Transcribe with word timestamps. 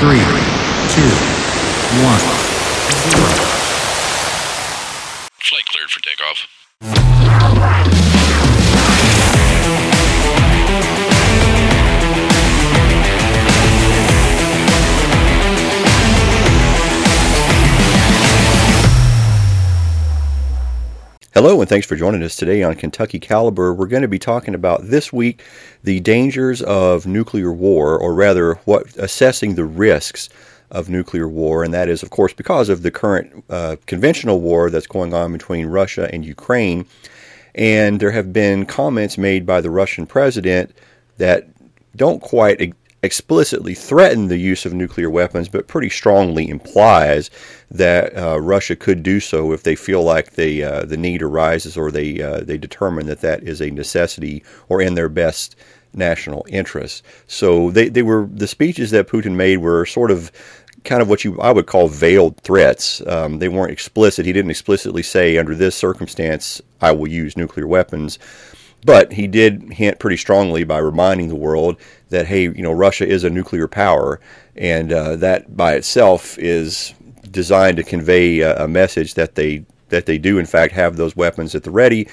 three, 0.00 0.16
two, 0.96 1.12
one, 2.02 2.20
zero. 3.10 3.28
Flight 5.38 5.66
cleared 5.66 5.90
for 5.90 6.00
takeoff. 6.00 7.79
And 21.60 21.68
thanks 21.68 21.86
for 21.86 21.94
joining 21.94 22.22
us 22.22 22.36
today 22.36 22.62
on 22.62 22.74
Kentucky 22.74 23.18
Caliber. 23.18 23.74
We're 23.74 23.86
going 23.86 24.00
to 24.00 24.08
be 24.08 24.18
talking 24.18 24.54
about 24.54 24.84
this 24.84 25.12
week 25.12 25.42
the 25.84 26.00
dangers 26.00 26.62
of 26.62 27.06
nuclear 27.06 27.52
war, 27.52 27.98
or 27.98 28.14
rather, 28.14 28.54
what 28.64 28.96
assessing 28.96 29.56
the 29.56 29.66
risks 29.66 30.30
of 30.70 30.88
nuclear 30.88 31.28
war, 31.28 31.62
and 31.62 31.74
that 31.74 31.90
is, 31.90 32.02
of 32.02 32.08
course, 32.08 32.32
because 32.32 32.70
of 32.70 32.82
the 32.82 32.90
current 32.90 33.44
uh, 33.50 33.76
conventional 33.84 34.40
war 34.40 34.70
that's 34.70 34.86
going 34.86 35.12
on 35.12 35.32
between 35.32 35.66
Russia 35.66 36.08
and 36.10 36.24
Ukraine. 36.24 36.86
And 37.54 38.00
there 38.00 38.12
have 38.12 38.32
been 38.32 38.64
comments 38.64 39.18
made 39.18 39.44
by 39.44 39.60
the 39.60 39.70
Russian 39.70 40.06
president 40.06 40.74
that 41.18 41.46
don't 41.94 42.22
quite 42.22 42.72
explicitly 43.02 43.74
threaten 43.74 44.28
the 44.28 44.36
use 44.36 44.66
of 44.66 44.74
nuclear 44.74 45.08
weapons, 45.08 45.48
but 45.48 45.68
pretty 45.68 45.88
strongly 45.88 46.48
implies 46.48 47.30
that 47.70 48.16
uh, 48.16 48.40
Russia 48.40 48.76
could 48.76 49.02
do 49.02 49.20
so 49.20 49.52
if 49.52 49.62
they 49.62 49.74
feel 49.74 50.02
like 50.02 50.32
they, 50.32 50.62
uh, 50.62 50.84
the 50.84 50.96
need 50.96 51.22
arises 51.22 51.76
or 51.76 51.90
they, 51.90 52.20
uh, 52.20 52.40
they 52.40 52.58
determine 52.58 53.06
that 53.06 53.22
that 53.22 53.42
is 53.42 53.62
a 53.62 53.70
necessity 53.70 54.44
or 54.68 54.82
in 54.82 54.94
their 54.94 55.08
best 55.08 55.56
national 55.94 56.46
interest. 56.48 57.02
So 57.26 57.70
they, 57.70 57.88
they 57.88 58.02
were 58.02 58.28
the 58.32 58.46
speeches 58.46 58.90
that 58.90 59.08
Putin 59.08 59.34
made 59.34 59.58
were 59.58 59.86
sort 59.86 60.10
of 60.10 60.30
kind 60.84 61.02
of 61.02 61.08
what 61.08 61.24
you 61.24 61.38
I 61.40 61.52
would 61.52 61.66
call 61.66 61.88
veiled 61.88 62.36
threats. 62.38 63.04
Um, 63.06 63.38
they 63.38 63.48
weren't 63.48 63.72
explicit. 63.72 64.26
He 64.26 64.32
didn't 64.32 64.50
explicitly 64.50 65.02
say 65.02 65.36
under 65.36 65.54
this 65.54 65.76
circumstance 65.76 66.60
I 66.80 66.92
will 66.92 67.08
use 67.08 67.36
nuclear 67.36 67.66
weapons. 67.66 68.18
But 68.82 69.12
he 69.12 69.26
did 69.26 69.74
hint 69.74 69.98
pretty 69.98 70.16
strongly 70.16 70.64
by 70.64 70.78
reminding 70.78 71.28
the 71.28 71.34
world 71.34 71.76
that, 72.10 72.26
hey, 72.26 72.42
you 72.42 72.62
know, 72.62 72.72
Russia 72.72 73.06
is 73.06 73.24
a 73.24 73.30
nuclear 73.30 73.66
power, 73.66 74.20
and 74.56 74.92
uh, 74.92 75.16
that 75.16 75.56
by 75.56 75.74
itself 75.74 76.38
is 76.38 76.94
designed 77.30 77.76
to 77.78 77.82
convey 77.82 78.40
a, 78.40 78.64
a 78.64 78.68
message 78.68 79.14
that 79.14 79.34
they 79.34 79.64
that 79.88 80.06
they 80.06 80.18
do 80.18 80.38
in 80.38 80.46
fact 80.46 80.72
have 80.72 80.96
those 80.96 81.16
weapons 81.16 81.54
at 81.54 81.64
the 81.64 81.70
ready, 81.70 82.08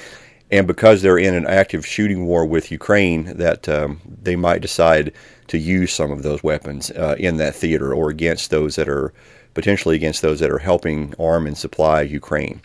and 0.49 0.65
because 0.65 1.01
they're 1.01 1.19
in 1.19 1.35
an 1.35 1.45
active 1.45 1.85
shooting 1.85 2.25
war 2.25 2.45
with 2.45 2.71
Ukraine, 2.71 3.37
that 3.37 3.69
um, 3.69 4.01
they 4.23 4.35
might 4.35 4.61
decide 4.61 5.13
to 5.47 5.57
use 5.57 5.93
some 5.93 6.11
of 6.11 6.23
those 6.23 6.43
weapons 6.43 6.91
uh, 6.91 7.15
in 7.19 7.37
that 7.37 7.55
theater 7.55 7.93
or 7.93 8.09
against 8.09 8.49
those 8.49 8.75
that 8.75 8.89
are 8.89 9.13
potentially 9.53 9.95
against 9.95 10.21
those 10.21 10.39
that 10.39 10.51
are 10.51 10.59
helping 10.59 11.13
arm 11.19 11.47
and 11.47 11.57
supply 11.57 12.01
Ukraine. 12.01 12.61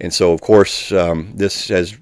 And 0.00 0.12
so, 0.14 0.32
of 0.32 0.40
course, 0.40 0.92
um, 0.92 1.32
this 1.34 1.68
has 1.68 1.98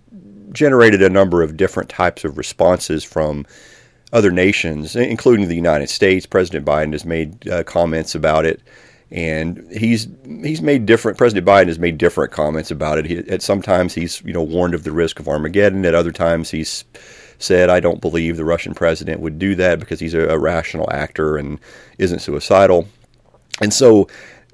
generated 0.52 1.02
a 1.02 1.10
number 1.10 1.42
of 1.42 1.56
different 1.56 1.88
types 1.88 2.24
of 2.24 2.38
responses 2.38 3.04
from 3.04 3.46
other 4.12 4.30
nations, 4.30 4.96
including 4.96 5.48
the 5.48 5.54
United 5.54 5.88
States. 5.88 6.26
President 6.26 6.64
Biden 6.64 6.92
has 6.92 7.04
made 7.04 7.48
uh, 7.48 7.64
comments 7.64 8.14
about 8.14 8.46
it, 8.46 8.60
and 9.10 9.66
he's 9.72 10.08
he's 10.24 10.62
made 10.62 10.86
different. 10.86 11.18
President 11.18 11.46
Biden 11.46 11.68
has 11.68 11.78
made 11.78 11.98
different 11.98 12.32
comments 12.32 12.70
about 12.70 12.98
it. 12.98 13.06
He, 13.06 13.18
at 13.18 13.42
sometimes 13.42 13.94
he's 13.94 14.22
you 14.22 14.32
know 14.32 14.42
warned 14.42 14.74
of 14.74 14.84
the 14.84 14.92
risk 14.92 15.18
of 15.18 15.28
Armageddon. 15.28 15.84
At 15.84 15.94
other 15.94 16.12
times 16.12 16.50
he's 16.50 16.84
said, 17.38 17.68
"I 17.68 17.80
don't 17.80 18.00
believe 18.00 18.36
the 18.36 18.44
Russian 18.44 18.74
president 18.74 19.20
would 19.20 19.38
do 19.38 19.54
that 19.56 19.80
because 19.80 20.00
he's 20.00 20.14
a, 20.14 20.28
a 20.28 20.38
rational 20.38 20.88
actor 20.92 21.36
and 21.36 21.58
isn't 21.98 22.20
suicidal." 22.20 22.88
And 23.60 23.72
so, 23.72 24.08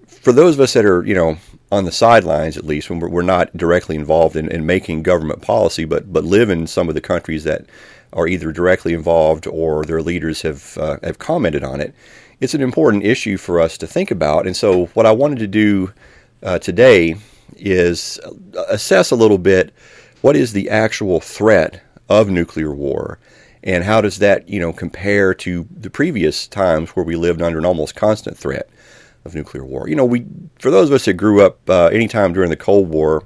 for 0.07 0.33
those 0.33 0.55
of 0.55 0.61
us 0.61 0.73
that 0.73 0.85
are 0.85 1.05
you 1.05 1.15
know 1.15 1.37
on 1.71 1.85
the 1.87 1.93
sidelines 1.93 2.59
at 2.59 2.67
least 2.67 2.91
when 2.91 3.01
we're, 3.01 3.23
not 3.23 3.57
directly 3.57 3.97
involved 3.97 4.37
in, 4.37 4.47
in, 4.53 4.67
making 4.67 5.03
government 5.03 5.41
policy 5.41 5.87
but 5.87 6.13
but 6.13 6.23
live 6.23 6.51
in 6.51 6.67
some 6.67 6.87
of 6.87 6.95
the 6.95 7.01
countries 7.01 7.45
that 7.45 7.65
are 8.13 8.27
either 8.27 8.53
directly 8.53 8.93
involved 8.93 9.47
or 9.47 9.85
their 9.85 10.03
leaders 10.03 10.43
have 10.43 10.77
uh, 10.79 10.99
have 11.03 11.19
commented 11.19 11.65
on 11.65 11.81
it 11.81 11.95
it's 12.41 12.55
an 12.55 12.63
important 12.63 13.05
issue 13.05 13.37
for 13.37 13.61
us 13.61 13.79
to 13.79 13.87
think 13.87 14.11
about 14.11 14.47
and 14.47 14.57
so 14.57 14.87
what 14.87 15.07
I 15.07 15.13
wanted 15.13 15.39
to 15.39 15.47
do 15.47 15.93
uh, 16.43 16.59
today 16.59 17.17
is 17.57 18.19
assess 18.69 19.11
a 19.11 19.17
little 19.17 19.39
bit 19.39 19.73
what 20.21 20.37
is 20.37 20.53
the 20.53 20.71
actual 20.71 21.21
threat 21.21 21.83
of 22.09 22.29
nuclear 22.29 22.75
war 22.75 23.19
and 23.65 23.85
how 23.85 24.01
does 24.01 24.19
that 24.19 24.49
you 24.49 24.59
know 24.59 24.73
compare 24.73 25.35
to 25.35 25.67
the 25.71 25.91
previous 25.91 26.47
times 26.47 26.91
where 26.91 27.05
we 27.05 27.17
lived 27.17 27.43
under 27.43 27.59
an 27.59 27.65
almost 27.65 27.95
constant 27.95 28.37
threat 28.37 28.69
of 29.25 29.35
nuclear 29.35 29.65
war. 29.65 29.89
You 29.89 29.97
know, 29.97 30.05
we 30.05 30.27
for 30.59 30.71
those 30.71 30.89
of 30.89 30.95
us 30.95 31.05
that 31.05 31.15
grew 31.15 31.45
up 31.45 31.59
uh, 31.69 31.87
anytime 31.87 32.33
during 32.33 32.51
the 32.51 32.57
Cold 32.57 32.89
War, 32.89 33.25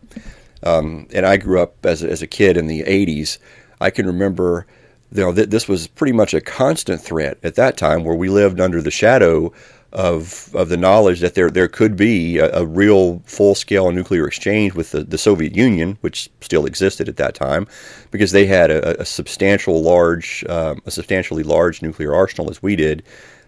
um, 0.62 1.06
and 1.12 1.26
I 1.26 1.36
grew 1.36 1.60
up 1.60 1.84
as 1.84 2.02
a, 2.02 2.10
as 2.10 2.22
a 2.22 2.26
kid 2.26 2.56
in 2.56 2.66
the 2.66 2.82
'80s, 2.82 3.38
I 3.80 3.90
can 3.90 4.06
remember. 4.06 4.66
You 5.12 5.22
know, 5.22 5.32
th- 5.34 5.50
this 5.50 5.68
was 5.68 5.86
pretty 5.86 6.12
much 6.12 6.34
a 6.34 6.40
constant 6.40 7.00
threat 7.00 7.38
at 7.42 7.54
that 7.54 7.76
time, 7.76 8.04
where 8.04 8.16
we 8.16 8.28
lived 8.28 8.60
under 8.60 8.82
the 8.82 8.90
shadow 8.90 9.52
of 9.92 10.50
of 10.54 10.68
the 10.68 10.76
knowledge 10.76 11.20
that 11.20 11.34
there 11.34 11.50
there 11.50 11.68
could 11.68 11.96
be 11.96 12.38
a, 12.38 12.52
a 12.58 12.66
real 12.66 13.22
full 13.24 13.54
scale 13.54 13.90
nuclear 13.92 14.26
exchange 14.26 14.74
with 14.74 14.90
the, 14.90 15.04
the 15.04 15.16
Soviet 15.18 15.56
Union, 15.56 15.96
which 16.00 16.28
still 16.40 16.66
existed 16.66 17.08
at 17.08 17.16
that 17.16 17.34
time, 17.34 17.66
because 18.10 18.32
they 18.32 18.46
had 18.46 18.70
a, 18.70 19.00
a 19.00 19.04
substantial 19.04 19.82
large 19.82 20.44
um, 20.48 20.82
a 20.86 20.90
substantially 20.90 21.44
large 21.44 21.82
nuclear 21.82 22.14
arsenal 22.14 22.50
as 22.50 22.62
we 22.62 22.76
did. 22.76 23.02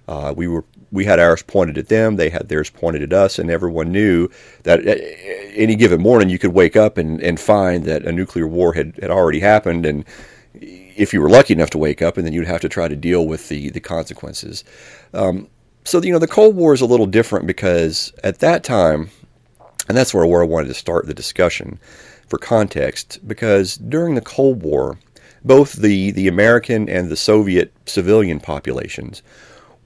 Uh, 0.06 0.32
we 0.34 0.48
were 0.48 0.64
we 0.90 1.04
had 1.04 1.18
ours 1.18 1.42
pointed 1.42 1.76
at 1.76 1.88
them, 1.88 2.16
they 2.16 2.30
had 2.30 2.48
theirs 2.48 2.70
pointed 2.70 3.02
at 3.02 3.12
us, 3.12 3.38
and 3.38 3.50
everyone 3.50 3.92
knew 3.92 4.28
that 4.62 4.80
any 5.54 5.76
given 5.76 6.00
morning 6.00 6.30
you 6.30 6.38
could 6.38 6.54
wake 6.54 6.76
up 6.76 6.96
and, 6.96 7.20
and 7.20 7.38
find 7.38 7.84
that 7.84 8.06
a 8.06 8.12
nuclear 8.12 8.46
war 8.46 8.72
had, 8.72 8.96
had 9.02 9.10
already 9.10 9.40
happened. 9.40 9.84
And 9.84 10.04
if 10.60 11.12
you 11.12 11.20
were 11.20 11.30
lucky 11.30 11.52
enough 11.52 11.70
to 11.70 11.78
wake 11.78 12.02
up, 12.02 12.16
and 12.16 12.26
then 12.26 12.32
you'd 12.32 12.46
have 12.46 12.60
to 12.60 12.68
try 12.68 12.88
to 12.88 12.96
deal 12.96 13.26
with 13.26 13.48
the, 13.48 13.70
the 13.70 13.80
consequences. 13.80 14.64
Um, 15.14 15.48
so, 15.84 16.02
you 16.02 16.12
know, 16.12 16.18
the 16.18 16.26
Cold 16.26 16.56
War 16.56 16.74
is 16.74 16.80
a 16.80 16.86
little 16.86 17.06
different 17.06 17.46
because 17.46 18.12
at 18.22 18.40
that 18.40 18.64
time, 18.64 19.10
and 19.88 19.96
that's 19.96 20.12
where, 20.12 20.26
where 20.26 20.42
I 20.42 20.46
wanted 20.46 20.68
to 20.68 20.74
start 20.74 21.06
the 21.06 21.14
discussion 21.14 21.78
for 22.28 22.38
context, 22.38 23.18
because 23.26 23.76
during 23.76 24.14
the 24.14 24.20
Cold 24.20 24.62
War, 24.62 24.98
both 25.44 25.74
the, 25.74 26.10
the 26.10 26.28
American 26.28 26.88
and 26.88 27.08
the 27.08 27.16
Soviet 27.16 27.72
civilian 27.86 28.40
populations 28.40 29.22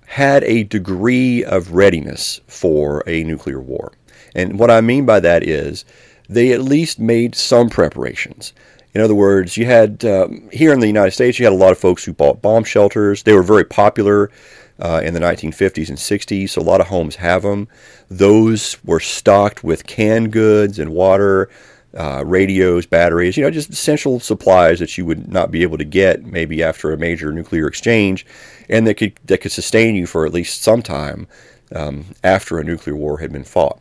had 0.06 0.42
a 0.44 0.64
degree 0.64 1.44
of 1.44 1.72
readiness 1.72 2.40
for 2.48 3.04
a 3.06 3.22
nuclear 3.24 3.60
war. 3.60 3.92
And 4.34 4.58
what 4.58 4.70
I 4.70 4.80
mean 4.80 5.06
by 5.06 5.20
that 5.20 5.42
is 5.42 5.84
they 6.28 6.52
at 6.52 6.62
least 6.62 6.98
made 6.98 7.34
some 7.34 7.68
preparations. 7.68 8.52
In 8.94 9.00
other 9.00 9.14
words, 9.14 9.56
you 9.56 9.64
had 9.64 10.04
um, 10.04 10.48
here 10.52 10.72
in 10.72 10.80
the 10.80 10.86
United 10.86 11.12
States, 11.12 11.38
you 11.38 11.46
had 11.46 11.52
a 11.52 11.56
lot 11.56 11.72
of 11.72 11.78
folks 11.78 12.04
who 12.04 12.12
bought 12.12 12.42
bomb 12.42 12.64
shelters. 12.64 13.22
They 13.22 13.32
were 13.32 13.42
very 13.42 13.64
popular 13.64 14.30
uh, 14.78 15.00
in 15.04 15.14
the 15.14 15.20
1950s 15.20 15.88
and 15.88 15.98
60s, 15.98 16.50
so 16.50 16.60
a 16.60 16.62
lot 16.62 16.80
of 16.80 16.88
homes 16.88 17.16
have 17.16 17.42
them. 17.42 17.68
Those 18.10 18.82
were 18.84 19.00
stocked 19.00 19.64
with 19.64 19.86
canned 19.86 20.32
goods 20.32 20.78
and 20.78 20.92
water, 20.92 21.48
uh, 21.96 22.22
radios, 22.26 22.86
batteries, 22.86 23.36
you 23.36 23.44
know, 23.44 23.50
just 23.50 23.70
essential 23.70 24.18
supplies 24.20 24.78
that 24.78 24.96
you 24.96 25.06
would 25.06 25.30
not 25.30 25.50
be 25.50 25.62
able 25.62 25.78
to 25.78 25.84
get 25.84 26.24
maybe 26.24 26.62
after 26.62 26.92
a 26.92 26.98
major 26.98 27.32
nuclear 27.32 27.66
exchange, 27.66 28.26
and 28.68 28.86
that 28.86 28.94
could 28.94 29.18
that 29.26 29.38
could 29.38 29.52
sustain 29.52 29.94
you 29.94 30.06
for 30.06 30.26
at 30.26 30.32
least 30.32 30.62
some 30.62 30.82
time 30.82 31.28
um, 31.74 32.06
after 32.24 32.58
a 32.58 32.64
nuclear 32.64 32.96
war 32.96 33.18
had 33.18 33.32
been 33.32 33.44
fought. 33.44 33.80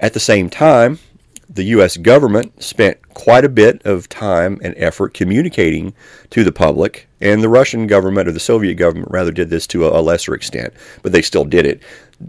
At 0.00 0.12
the 0.12 0.20
same 0.20 0.50
time, 0.50 0.98
the 1.48 1.64
U.S. 1.64 1.96
government 1.96 2.62
spent 2.62 3.08
quite 3.14 3.44
a 3.44 3.48
bit 3.48 3.80
of 3.84 4.08
time 4.08 4.58
and 4.62 4.74
effort 4.76 5.14
communicating 5.14 5.94
to 6.30 6.44
the 6.44 6.52
public, 6.52 7.08
and 7.20 7.42
the 7.42 7.48
Russian 7.48 7.86
government 7.86 8.28
or 8.28 8.32
the 8.32 8.40
Soviet 8.40 8.74
government 8.74 9.10
rather 9.10 9.30
did 9.30 9.50
this 9.50 9.66
to 9.68 9.86
a, 9.86 10.00
lesser 10.00 10.34
extent, 10.34 10.74
but 11.02 11.12
they 11.12 11.22
still 11.22 11.44
did 11.44 11.66
it 11.66 11.82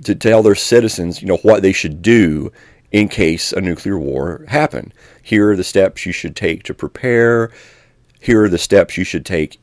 to 0.03 0.15
tell 0.15 0.43
their 0.43 0.55
citizens, 0.55 1.21
you 1.21 1.27
know, 1.27 1.37
what 1.37 1.61
they 1.61 1.71
should 1.71 2.01
do 2.01 2.51
in 2.91 3.09
case 3.09 3.51
a 3.51 3.61
nuclear 3.61 3.97
war 3.97 4.45
happened. 4.47 4.93
Here 5.21 5.51
are 5.51 5.55
the 5.55 5.63
steps 5.63 6.05
you 6.05 6.11
should 6.11 6.35
take 6.35 6.63
to 6.63 6.73
prepare. 6.73 7.51
Here 8.19 8.43
are 8.43 8.49
the 8.49 8.57
steps 8.57 8.97
you 8.97 9.03
should 9.03 9.25
take 9.25 9.59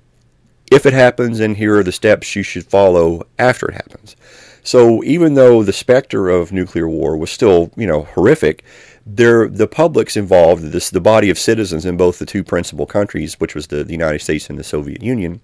if 0.70 0.86
it 0.86 0.92
happens, 0.92 1.40
and 1.40 1.56
here 1.56 1.78
are 1.78 1.82
the 1.82 1.92
steps 1.92 2.34
you 2.34 2.42
should 2.42 2.66
follow 2.66 3.26
after 3.38 3.68
it 3.68 3.74
happens. 3.74 4.16
So 4.62 5.04
even 5.04 5.34
though 5.34 5.62
the 5.62 5.74
specter 5.74 6.30
of 6.30 6.50
nuclear 6.50 6.88
war 6.88 7.16
was 7.16 7.30
still, 7.30 7.70
you 7.76 7.86
know, 7.86 8.04
horrific, 8.04 8.64
there 9.06 9.48
the 9.48 9.66
publics 9.66 10.16
involved, 10.16 10.62
this 10.62 10.90
the 10.90 11.00
body 11.00 11.30
of 11.30 11.38
citizens 11.38 11.84
in 11.84 11.96
both 11.96 12.18
the 12.18 12.26
two 12.26 12.42
principal 12.42 12.86
countries, 12.86 13.38
which 13.38 13.54
was 13.54 13.66
the, 13.66 13.84
the 13.84 13.92
United 13.92 14.20
States 14.20 14.48
and 14.48 14.58
the 14.58 14.64
Soviet 14.64 15.02
Union, 15.02 15.40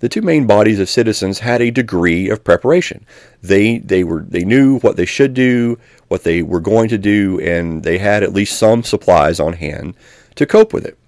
the 0.00 0.08
two 0.08 0.22
main 0.22 0.46
bodies 0.46 0.78
of 0.78 0.88
citizens 0.88 1.38
had 1.38 1.62
a 1.62 1.70
degree 1.70 2.28
of 2.28 2.44
preparation. 2.44 3.06
They 3.42 3.78
they 3.78 4.04
were 4.04 4.22
they 4.28 4.44
knew 4.44 4.78
what 4.80 4.96
they 4.96 5.06
should 5.06 5.32
do, 5.32 5.78
what 6.08 6.24
they 6.24 6.42
were 6.42 6.60
going 6.60 6.88
to 6.90 6.98
do, 6.98 7.40
and 7.40 7.82
they 7.82 7.98
had 7.98 8.22
at 8.22 8.34
least 8.34 8.58
some 8.58 8.82
supplies 8.82 9.40
on 9.40 9.54
hand 9.54 9.94
to 10.34 10.46
cope 10.46 10.72
with 10.72 10.84
it. 10.84 10.98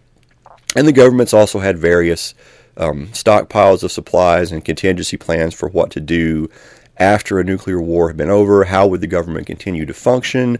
And 0.75 0.87
the 0.87 0.93
governments 0.93 1.35
also 1.35 1.59
had 1.59 1.79
various 1.79 2.35
um, 2.77 3.09
stockpiles 3.09 3.83
of 3.83 3.93
supplies 3.93 4.53
and 4.53 4.65
contingency 4.65 5.17
plans 5.17 5.53
for 5.53 5.69
what 5.69 5.91
to 5.91 6.01
do 6.01 6.49
after 7.01 7.41
a 7.41 7.45
nuclear 7.45 7.81
war 7.81 8.09
had 8.09 8.17
been 8.17 8.31
over? 8.31 8.65
How 8.65 8.87
would 8.87 9.01
the 9.01 9.07
government 9.07 9.47
continue 9.47 9.87
to 9.87 9.95
function? 9.95 10.59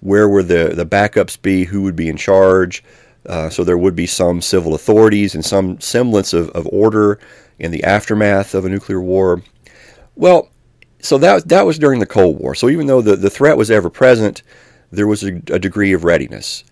Where 0.00 0.28
would 0.28 0.48
the, 0.48 0.72
the 0.74 0.86
backups 0.86 1.40
be? 1.40 1.64
Who 1.64 1.82
would 1.82 1.96
be 1.96 2.08
in 2.08 2.16
charge? 2.16 2.84
Uh, 3.26 3.50
so 3.50 3.64
there 3.64 3.78
would 3.78 3.96
be 3.96 4.06
some 4.06 4.40
civil 4.40 4.74
authorities 4.74 5.34
and 5.34 5.44
some 5.44 5.80
semblance 5.80 6.32
of, 6.32 6.48
of 6.50 6.66
order 6.70 7.18
in 7.58 7.70
the 7.70 7.82
aftermath 7.84 8.54
of 8.54 8.64
a 8.64 8.68
nuclear 8.68 9.00
war. 9.00 9.42
Well, 10.14 10.50
so 11.00 11.18
that 11.18 11.48
that 11.48 11.66
was 11.66 11.78
during 11.78 12.00
the 12.00 12.06
Cold 12.06 12.38
War. 12.40 12.54
So 12.54 12.68
even 12.68 12.86
though 12.86 13.02
the, 13.02 13.16
the 13.16 13.30
threat 13.30 13.56
was 13.56 13.70
ever 13.70 13.90
present, 13.90 14.42
there 14.90 15.06
was 15.06 15.22
a, 15.22 15.36
a 15.50 15.58
degree 15.58 15.92
of 15.92 16.04
readiness. 16.04 16.64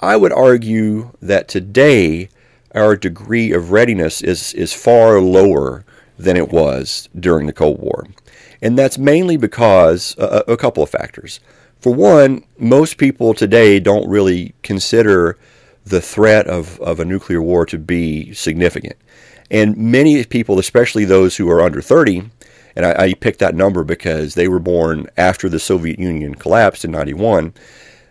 I 0.00 0.16
would 0.16 0.32
argue 0.32 1.10
that 1.20 1.48
today 1.48 2.28
our 2.74 2.96
degree 2.96 3.52
of 3.52 3.72
readiness 3.72 4.22
is 4.22 4.54
is 4.54 4.72
far 4.72 5.20
lower 5.20 5.84
than 6.18 6.36
it 6.36 6.50
was 6.50 7.08
during 7.18 7.46
the 7.46 7.52
Cold 7.52 7.80
War, 7.80 8.06
and 8.62 8.78
that's 8.78 8.98
mainly 8.98 9.36
because 9.36 10.16
uh, 10.18 10.42
a 10.46 10.56
couple 10.56 10.82
of 10.82 10.90
factors. 10.90 11.40
For 11.80 11.94
one, 11.94 12.44
most 12.58 12.98
people 12.98 13.34
today 13.34 13.78
don't 13.78 14.08
really 14.08 14.54
consider 14.62 15.38
the 15.84 16.00
threat 16.00 16.46
of, 16.46 16.80
of 16.80 16.98
a 16.98 17.04
nuclear 17.04 17.40
war 17.40 17.64
to 17.66 17.78
be 17.78 18.34
significant. 18.34 18.96
And 19.50 19.76
many 19.76 20.22
people, 20.24 20.58
especially 20.58 21.04
those 21.04 21.36
who 21.36 21.48
are 21.48 21.62
under 21.62 21.80
30, 21.80 22.30
and 22.76 22.84
I, 22.84 23.04
I 23.04 23.14
picked 23.14 23.38
that 23.38 23.54
number 23.54 23.84
because 23.84 24.34
they 24.34 24.48
were 24.48 24.58
born 24.58 25.06
after 25.16 25.48
the 25.48 25.58
Soviet 25.58 25.98
Union 25.98 26.34
collapsed 26.34 26.84
in 26.84 26.90
91, 26.90 27.54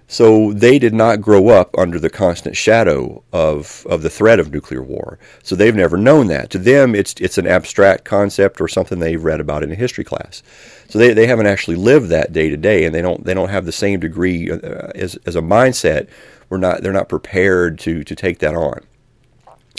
so 0.07 0.53
they 0.53 0.79
did 0.79 0.93
not 0.93 1.19
grow 1.19 1.49
up 1.49 1.77
under 1.77 1.99
the 1.99 2.09
constant 2.09 2.55
shadow 2.55 3.23
of, 3.33 3.85
of 3.89 4.01
the 4.01 4.09
threat 4.09 4.39
of 4.39 4.51
nuclear 4.51 4.81
war. 4.81 5.19
So 5.43 5.53
they've 5.53 5.75
never 5.75 5.97
known 5.97 6.27
that. 6.27 6.49
To 6.51 6.57
them, 6.57 6.95
it's 6.95 7.13
it's 7.19 7.37
an 7.37 7.45
abstract 7.45 8.05
concept 8.05 8.61
or 8.61 8.69
something 8.69 8.99
they've 8.99 9.23
read 9.23 9.41
about 9.41 9.63
in 9.63 9.71
a 9.71 9.75
history 9.75 10.05
class. 10.05 10.43
So 10.87 10.97
they, 10.97 11.13
they 11.13 11.27
haven't 11.27 11.47
actually 11.47 11.75
lived 11.75 12.07
that 12.09 12.31
day 12.31 12.49
to 12.49 12.55
day, 12.55 12.85
and 12.85 12.95
they 12.95 13.01
don't 13.01 13.25
they 13.25 13.33
don't 13.33 13.49
have 13.49 13.65
the 13.65 13.73
same 13.73 13.99
degree 13.99 14.49
uh, 14.49 14.57
as 14.95 15.17
as 15.25 15.35
a 15.35 15.41
mindset. 15.41 16.07
We're 16.49 16.57
not 16.57 16.81
they're 16.81 16.93
not 16.93 17.09
prepared 17.09 17.77
to 17.79 18.05
to 18.05 18.15
take 18.15 18.39
that 18.39 18.55
on. 18.55 18.79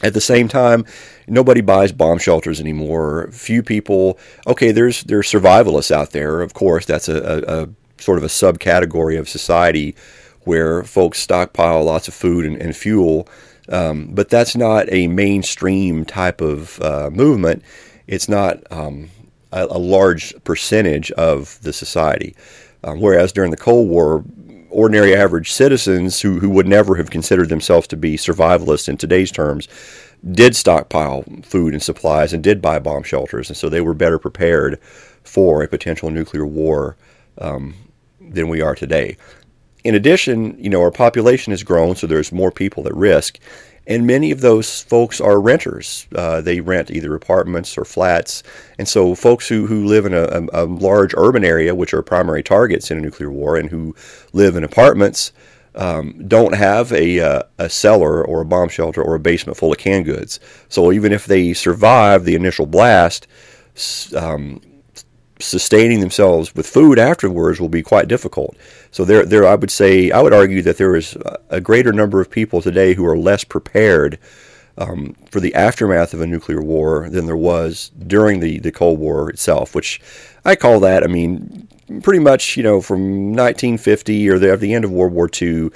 At 0.02 0.14
the 0.14 0.20
same 0.20 0.46
time, 0.46 0.84
nobody 1.26 1.60
buys 1.62 1.90
bomb 1.90 2.18
shelters 2.18 2.60
anymore. 2.60 3.30
Few 3.32 3.62
people. 3.62 4.18
Okay, 4.46 4.72
there's 4.72 5.02
there's 5.04 5.32
survivalists 5.32 5.90
out 5.90 6.10
there. 6.10 6.42
Of 6.42 6.52
course, 6.52 6.84
that's 6.84 7.08
a, 7.08 7.16
a, 7.16 7.62
a 7.62 7.68
sort 7.98 8.18
of 8.18 8.24
a 8.24 8.28
subcategory 8.28 9.18
of 9.18 9.28
society 9.28 9.94
where 10.40 10.82
folks 10.82 11.18
stockpile 11.18 11.84
lots 11.84 12.08
of 12.08 12.14
food 12.14 12.44
and, 12.46 12.56
and 12.60 12.76
fuel. 12.76 13.28
Um, 13.68 14.08
but 14.12 14.30
that's 14.30 14.56
not 14.56 14.90
a 14.90 15.06
mainstream 15.08 16.04
type 16.04 16.40
of 16.40 16.80
uh, 16.80 17.10
movement. 17.12 17.62
It's 18.06 18.28
not 18.28 18.60
um, 18.72 19.10
a, 19.52 19.66
a, 19.66 19.78
large 19.78 20.34
percentage 20.44 21.10
of 21.12 21.60
the 21.60 21.74
society. 21.74 22.34
Um, 22.82 23.00
whereas 23.00 23.30
during 23.32 23.50
the 23.50 23.58
Cold 23.58 23.90
War, 23.90 24.24
ordinary 24.70 25.14
average 25.14 25.52
citizens 25.52 26.20
who, 26.20 26.38
who 26.38 26.48
would 26.50 26.66
never 26.66 26.96
have 26.96 27.10
considered 27.10 27.50
themselves 27.50 27.86
to 27.88 27.96
be 27.96 28.16
survivalists 28.16 28.88
in 28.88 28.96
today's 28.96 29.30
terms 29.30 29.68
did 30.32 30.56
stockpile 30.56 31.24
food 31.42 31.72
and 31.72 31.82
supplies 31.82 32.32
and 32.32 32.42
did 32.42 32.60
buy 32.60 32.78
bomb 32.78 33.02
shelters. 33.02 33.48
And 33.48 33.56
so 33.56 33.68
they 33.68 33.80
were 33.80 33.94
better 33.94 34.18
prepared 34.18 34.80
for 35.22 35.62
a 35.62 35.68
potential 35.68 36.10
nuclear 36.10 36.46
war 36.46 36.96
um, 37.38 37.74
than 38.30 38.48
we 38.48 38.60
are 38.60 38.74
today. 38.74 39.16
In 39.84 39.94
addition, 39.94 40.62
you 40.62 40.70
know, 40.70 40.82
our 40.82 40.90
population 40.90 41.52
has 41.52 41.62
grown, 41.62 41.96
so 41.96 42.06
there's 42.06 42.32
more 42.32 42.50
people 42.50 42.86
at 42.86 42.94
risk. 42.94 43.38
And 43.88 44.06
many 44.06 44.30
of 44.30 44.42
those 44.42 44.82
folks 44.82 45.18
are 45.18 45.40
renters. 45.40 46.06
Uh, 46.14 46.42
they 46.42 46.60
rent 46.60 46.90
either 46.90 47.14
apartments 47.14 47.78
or 47.78 47.86
flats. 47.86 48.42
And 48.78 48.86
so, 48.86 49.14
folks 49.14 49.48
who, 49.48 49.66
who 49.66 49.86
live 49.86 50.04
in 50.04 50.12
a, 50.12 50.24
a, 50.24 50.64
a, 50.64 50.64
large 50.66 51.14
urban 51.16 51.42
area, 51.42 51.74
which 51.74 51.94
are 51.94 52.02
primary 52.02 52.42
targets 52.42 52.90
in 52.90 52.98
a 52.98 53.00
nuclear 53.00 53.30
war, 53.30 53.56
and 53.56 53.70
who 53.70 53.96
live 54.34 54.56
in 54.56 54.64
apartments, 54.64 55.32
um, 55.74 56.22
don't 56.28 56.54
have 56.54 56.92
a, 56.92 57.20
uh, 57.20 57.42
a 57.56 57.70
cellar 57.70 58.22
or 58.22 58.42
a 58.42 58.44
bomb 58.44 58.68
shelter 58.68 59.02
or 59.02 59.14
a 59.14 59.20
basement 59.20 59.56
full 59.56 59.72
of 59.72 59.78
canned 59.78 60.04
goods. 60.04 60.38
So, 60.68 60.92
even 60.92 61.10
if 61.10 61.24
they 61.24 61.54
survive 61.54 62.24
the 62.24 62.34
initial 62.34 62.66
blast, 62.66 63.26
um, 64.14 64.60
sustaining 65.40 66.00
themselves 66.00 66.54
with 66.54 66.66
food 66.66 66.98
afterwards 66.98 67.60
will 67.60 67.68
be 67.68 67.82
quite 67.82 68.08
difficult. 68.08 68.56
So 68.90 69.04
there, 69.04 69.24
there, 69.24 69.46
I 69.46 69.54
would 69.54 69.70
say, 69.70 70.10
I 70.10 70.20
would 70.20 70.32
argue 70.32 70.62
that 70.62 70.78
there 70.78 70.96
is 70.96 71.16
a 71.50 71.60
greater 71.60 71.92
number 71.92 72.20
of 72.20 72.30
people 72.30 72.60
today 72.60 72.94
who 72.94 73.06
are 73.06 73.16
less 73.16 73.44
prepared 73.44 74.18
um, 74.78 75.16
for 75.30 75.40
the 75.40 75.54
aftermath 75.54 76.14
of 76.14 76.20
a 76.20 76.26
nuclear 76.26 76.62
war 76.62 77.08
than 77.10 77.26
there 77.26 77.36
was 77.36 77.90
during 78.06 78.40
the, 78.40 78.58
the 78.60 78.72
Cold 78.72 78.98
War 78.98 79.28
itself, 79.28 79.74
which 79.74 80.00
I 80.44 80.54
call 80.54 80.80
that, 80.80 81.02
I 81.02 81.08
mean, 81.08 81.68
pretty 82.02 82.20
much, 82.20 82.56
you 82.56 82.62
know, 82.62 82.80
from 82.80 83.32
1950 83.32 84.28
or 84.28 84.38
the, 84.38 84.56
the 84.56 84.74
end 84.74 84.84
of 84.84 84.92
World 84.92 85.12
War 85.12 85.28
II 85.40 85.70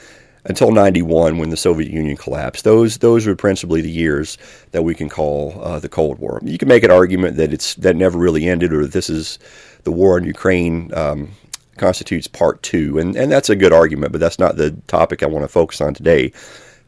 until 0.45 0.73
91 0.73 1.39
when 1.39 1.51
the 1.51 1.57
Soviet 1.57 1.91
Union 1.91 2.17
collapsed. 2.17 2.65
Those 2.65 2.99
those 2.99 3.27
were 3.27 3.37
principally 3.37 3.81
the 3.81 3.91
years 3.91 4.39
that 4.73 4.83
we 4.83 4.95
can 4.95 5.09
call 5.09 5.61
uh, 5.63 5.79
the 5.79 5.89
Cold 5.89 6.19
War. 6.19 6.41
You 6.43 6.59
can 6.59 6.69
make 6.69 6.83
an 6.83 6.91
argument 6.91 7.37
that 7.37 7.53
it's 7.53 7.75
that 7.77 7.97
never 7.97 8.19
really 8.19 8.49
ended 8.49 8.73
or 8.73 8.87
this 8.87 9.09
is 9.09 9.39
the 9.85 9.93
war 9.93 10.19
in 10.19 10.25
Ukraine 10.25 10.93
um, 10.95 11.31
constitutes 11.77 12.27
part 12.27 12.63
two, 12.63 12.99
and, 12.99 13.17
and 13.17 13.31
that's 13.31 13.51
a 13.51 13.57
good 13.57 13.73
argument, 13.73 14.13
but 14.13 14.21
that's 14.21 14.39
not 14.39 14.57
the 14.57 14.71
topic 14.87 15.23
I 15.23 15.27
want 15.27 15.45
to 15.45 15.49
focus 15.49 15.81
on 15.81 15.95
today. 15.95 16.33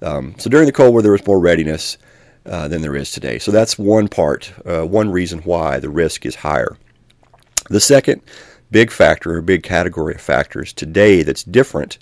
Um, 0.03 0.35
so 0.39 0.51
during 0.51 0.67
the 0.67 0.73
Cold 0.73 0.93
War, 0.93 1.03
there 1.03 1.13
was 1.13 1.27
more 1.27 1.41
readiness 1.41 1.97
uh, 2.47 2.69
than 2.69 2.83
there 2.83 2.95
is 2.95 3.11
today. 3.11 3.39
So 3.39 3.51
that's 3.51 3.79
one 3.79 4.07
part, 4.07 4.53
uh, 4.67 4.85
one 4.85 5.11
reason 5.11 5.41
why 5.41 5.81
the 5.81 5.89
risk 5.89 6.27
is 6.27 6.37
higher. 6.37 6.77
The 7.71 7.81
second 7.81 8.21
big 8.71 8.91
factor, 8.91 9.37
or 9.37 9.41
big 9.41 9.63
category 9.63 10.15
of 10.15 10.21
factors 10.21 10.73
today 10.73 11.23
that's 11.23 11.45
different 11.45 11.99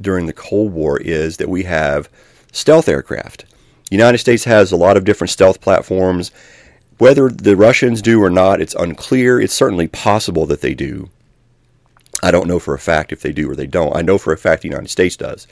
during 0.00 0.26
the 0.26 0.32
Cold 0.32 0.72
War 0.72 0.98
is 0.98 1.36
that 1.38 1.48
we 1.48 1.64
have 1.64 2.08
stealth 2.52 2.88
aircraft. 2.88 3.44
The 3.90 3.96
United 3.96 4.18
States 4.18 4.44
has 4.44 4.72
a 4.72 4.76
lot 4.76 4.96
of 4.96 5.04
different 5.04 5.30
stealth 5.30 5.60
platforms. 5.60 6.32
Whether 6.98 7.28
the 7.28 7.56
Russians 7.56 8.02
do 8.02 8.22
or 8.22 8.30
not, 8.30 8.60
it's 8.60 8.74
unclear. 8.74 9.40
It's 9.40 9.54
certainly 9.54 9.88
possible 9.88 10.46
that 10.46 10.60
they 10.60 10.74
do. 10.74 11.10
I 12.22 12.30
don't 12.30 12.48
know 12.48 12.58
for 12.58 12.74
a 12.74 12.78
fact 12.78 13.12
if 13.12 13.20
they 13.20 13.32
do 13.32 13.50
or 13.50 13.54
they 13.54 13.66
don't. 13.66 13.94
I 13.94 14.02
know 14.02 14.18
for 14.18 14.32
a 14.32 14.38
fact 14.38 14.62
the 14.62 14.68
United 14.68 14.88
States 14.88 15.16
does. 15.16 15.46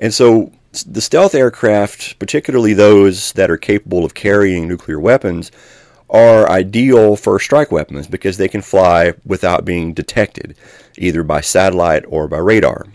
And 0.00 0.12
so 0.12 0.52
the 0.86 1.00
stealth 1.00 1.34
aircraft, 1.34 2.18
particularly 2.18 2.74
those 2.74 3.32
that 3.32 3.50
are 3.50 3.56
capable 3.56 4.04
of 4.04 4.14
carrying 4.14 4.66
nuclear 4.66 4.98
weapons, 4.98 5.52
are 6.10 6.48
ideal 6.50 7.16
for 7.16 7.38
strike 7.38 7.72
weapons 7.72 8.06
because 8.06 8.36
they 8.36 8.48
can 8.48 8.60
fly 8.60 9.14
without 9.24 9.64
being 9.64 9.94
detected, 9.94 10.54
either 10.98 11.22
by 11.22 11.40
satellite 11.40 12.04
or 12.08 12.28
by 12.28 12.38
radar. 12.38 12.86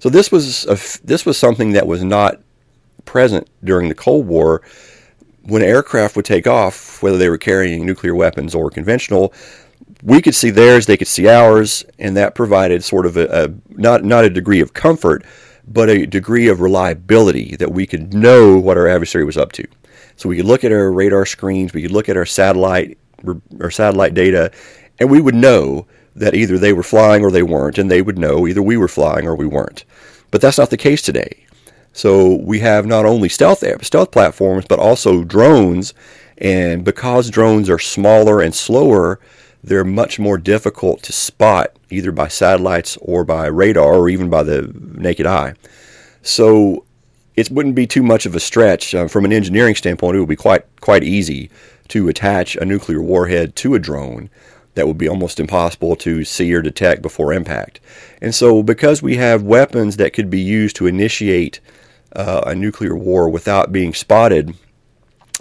So 0.00 0.08
this 0.08 0.32
was 0.32 0.64
a, 0.64 0.78
this 1.06 1.24
was 1.24 1.38
something 1.38 1.72
that 1.72 1.86
was 1.86 2.02
not 2.02 2.40
present 3.04 3.48
during 3.62 3.88
the 3.88 3.94
Cold 3.94 4.26
War. 4.26 4.62
When 5.42 5.62
aircraft 5.62 6.16
would 6.16 6.24
take 6.24 6.46
off, 6.46 7.02
whether 7.02 7.18
they 7.18 7.28
were 7.28 7.38
carrying 7.38 7.86
nuclear 7.86 8.14
weapons 8.14 8.54
or 8.54 8.70
conventional, 8.70 9.32
we 10.02 10.22
could 10.22 10.34
see 10.34 10.50
theirs, 10.50 10.86
they 10.86 10.96
could 10.96 11.08
see 11.08 11.28
ours, 11.28 11.84
and 11.98 12.16
that 12.16 12.34
provided 12.34 12.82
sort 12.82 13.04
of 13.04 13.16
a, 13.16 13.44
a 13.44 13.54
not 13.70 14.02
not 14.02 14.24
a 14.24 14.30
degree 14.30 14.60
of 14.60 14.72
comfort, 14.72 15.24
but 15.68 15.90
a 15.90 16.06
degree 16.06 16.48
of 16.48 16.60
reliability 16.60 17.56
that 17.56 17.72
we 17.72 17.86
could 17.86 18.14
know 18.14 18.58
what 18.58 18.78
our 18.78 18.88
adversary 18.88 19.24
was 19.24 19.36
up 19.36 19.52
to. 19.52 19.66
So 20.16 20.28
we 20.28 20.36
could 20.36 20.46
look 20.46 20.64
at 20.64 20.72
our 20.72 20.90
radar 20.90 21.26
screens, 21.26 21.74
we 21.74 21.82
could 21.82 21.90
look 21.90 22.08
at 22.08 22.16
our 22.16 22.26
satellite 22.26 22.96
our 23.60 23.70
satellite 23.70 24.14
data, 24.14 24.50
and 24.98 25.10
we 25.10 25.20
would 25.20 25.34
know 25.34 25.86
that 26.14 26.34
either 26.34 26.58
they 26.58 26.72
were 26.72 26.82
flying 26.82 27.24
or 27.24 27.30
they 27.30 27.42
weren't, 27.42 27.78
and 27.78 27.90
they 27.90 28.02
would 28.02 28.18
know 28.18 28.46
either 28.46 28.62
we 28.62 28.76
were 28.76 28.88
flying 28.88 29.26
or 29.26 29.34
we 29.34 29.46
weren't. 29.46 29.84
But 30.30 30.40
that's 30.40 30.58
not 30.58 30.70
the 30.70 30.76
case 30.76 31.02
today. 31.02 31.44
So 31.92 32.36
we 32.36 32.60
have 32.60 32.86
not 32.86 33.04
only 33.04 33.28
stealth 33.28 33.64
stealth 33.84 34.10
platforms, 34.10 34.64
but 34.68 34.78
also 34.78 35.24
drones. 35.24 35.92
And 36.38 36.84
because 36.84 37.30
drones 37.30 37.68
are 37.68 37.78
smaller 37.78 38.40
and 38.40 38.54
slower, 38.54 39.20
they're 39.62 39.84
much 39.84 40.18
more 40.18 40.38
difficult 40.38 41.02
to 41.02 41.12
spot 41.12 41.76
either 41.90 42.12
by 42.12 42.28
satellites 42.28 42.96
or 43.00 43.24
by 43.24 43.46
radar 43.46 43.94
or 43.94 44.08
even 44.08 44.30
by 44.30 44.42
the 44.42 44.72
naked 44.74 45.26
eye. 45.26 45.54
So 46.22 46.84
it 47.36 47.50
wouldn't 47.50 47.74
be 47.74 47.86
too 47.86 48.02
much 48.02 48.26
of 48.26 48.34
a 48.34 48.40
stretch 48.40 48.94
uh, 48.94 49.08
from 49.08 49.24
an 49.24 49.32
engineering 49.32 49.74
standpoint. 49.74 50.16
It 50.16 50.20
would 50.20 50.28
be 50.28 50.36
quite 50.36 50.64
quite 50.80 51.04
easy 51.04 51.50
to 51.88 52.08
attach 52.08 52.56
a 52.56 52.64
nuclear 52.64 53.02
warhead 53.02 53.56
to 53.56 53.74
a 53.74 53.78
drone 53.78 54.30
that 54.74 54.86
would 54.86 54.98
be 54.98 55.08
almost 55.08 55.40
impossible 55.40 55.96
to 55.96 56.24
see 56.24 56.52
or 56.54 56.62
detect 56.62 57.02
before 57.02 57.32
impact. 57.32 57.80
And 58.20 58.34
so, 58.34 58.62
because 58.62 59.02
we 59.02 59.16
have 59.16 59.42
weapons 59.42 59.96
that 59.96 60.12
could 60.12 60.30
be 60.30 60.40
used 60.40 60.76
to 60.76 60.86
initiate 60.86 61.60
uh, 62.14 62.42
a 62.46 62.54
nuclear 62.54 62.96
war 62.96 63.28
without 63.28 63.72
being 63.72 63.94
spotted, 63.94 64.54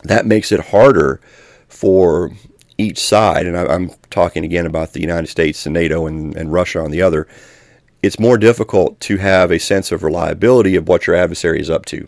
that 0.04 0.26
makes 0.26 0.52
it 0.52 0.68
harder 0.68 1.20
for 1.68 2.32
each 2.78 3.00
side. 3.00 3.46
And 3.46 3.58
I, 3.58 3.74
am 3.74 3.92
talking 4.10 4.44
again 4.44 4.66
about 4.66 4.94
the 4.94 5.02
United 5.02 5.28
States 5.28 5.66
and 5.66 5.74
NATO 5.74 6.08
and, 6.08 6.36
and 6.36 6.52
Russia 6.52 6.80
on 6.80 6.92
the 6.92 7.02
other. 7.02 7.28
It's 8.02 8.20
more 8.20 8.38
difficult 8.38 9.00
to 9.02 9.18
have 9.18 9.52
a 9.52 9.60
sense 9.60 9.92
of 9.92 10.04
reliability 10.04 10.76
of 10.76 10.88
what 10.88 11.06
your 11.06 11.16
adversary 11.16 11.60
is 11.60 11.70
up 11.70 11.86
to. 11.88 12.08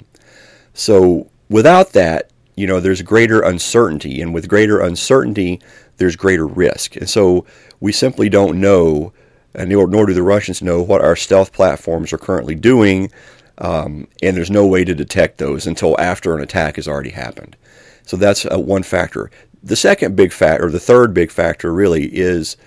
So, 0.73 1.29
without 1.49 1.91
that, 1.93 2.31
you 2.55 2.65
know, 2.65 2.79
there's 2.79 3.01
greater 3.01 3.41
uncertainty. 3.41 4.21
And 4.21 4.33
with 4.33 4.47
greater 4.47 4.79
uncertainty, 4.79 5.59
there's 6.01 6.15
greater 6.15 6.47
risk. 6.47 6.95
And 6.95 7.09
so 7.09 7.45
we 7.79 7.91
simply 7.91 8.27
don't 8.27 8.59
know, 8.59 9.13
and 9.53 9.69
nor, 9.69 9.87
nor 9.87 10.07
do 10.07 10.13
the 10.13 10.23
Russians 10.23 10.61
know, 10.61 10.81
what 10.81 11.01
our 11.01 11.15
stealth 11.15 11.53
platforms 11.53 12.11
are 12.11 12.17
currently 12.17 12.55
doing. 12.55 13.11
Um, 13.59 14.07
and 14.23 14.35
there's 14.35 14.49
no 14.49 14.65
way 14.65 14.83
to 14.83 14.95
detect 14.95 15.37
those 15.37 15.67
until 15.67 15.99
after 16.01 16.35
an 16.35 16.41
attack 16.41 16.77
has 16.77 16.87
already 16.87 17.11
happened. 17.11 17.55
So 18.03 18.17
that's 18.17 18.45
uh, 18.45 18.59
one 18.59 18.81
factor. 18.81 19.29
The 19.61 19.75
second 19.75 20.15
big 20.15 20.33
factor, 20.33 20.65
or 20.65 20.71
the 20.71 20.79
third 20.79 21.13
big 21.13 21.29
factor, 21.29 21.71
really 21.71 22.05
is 22.05 22.57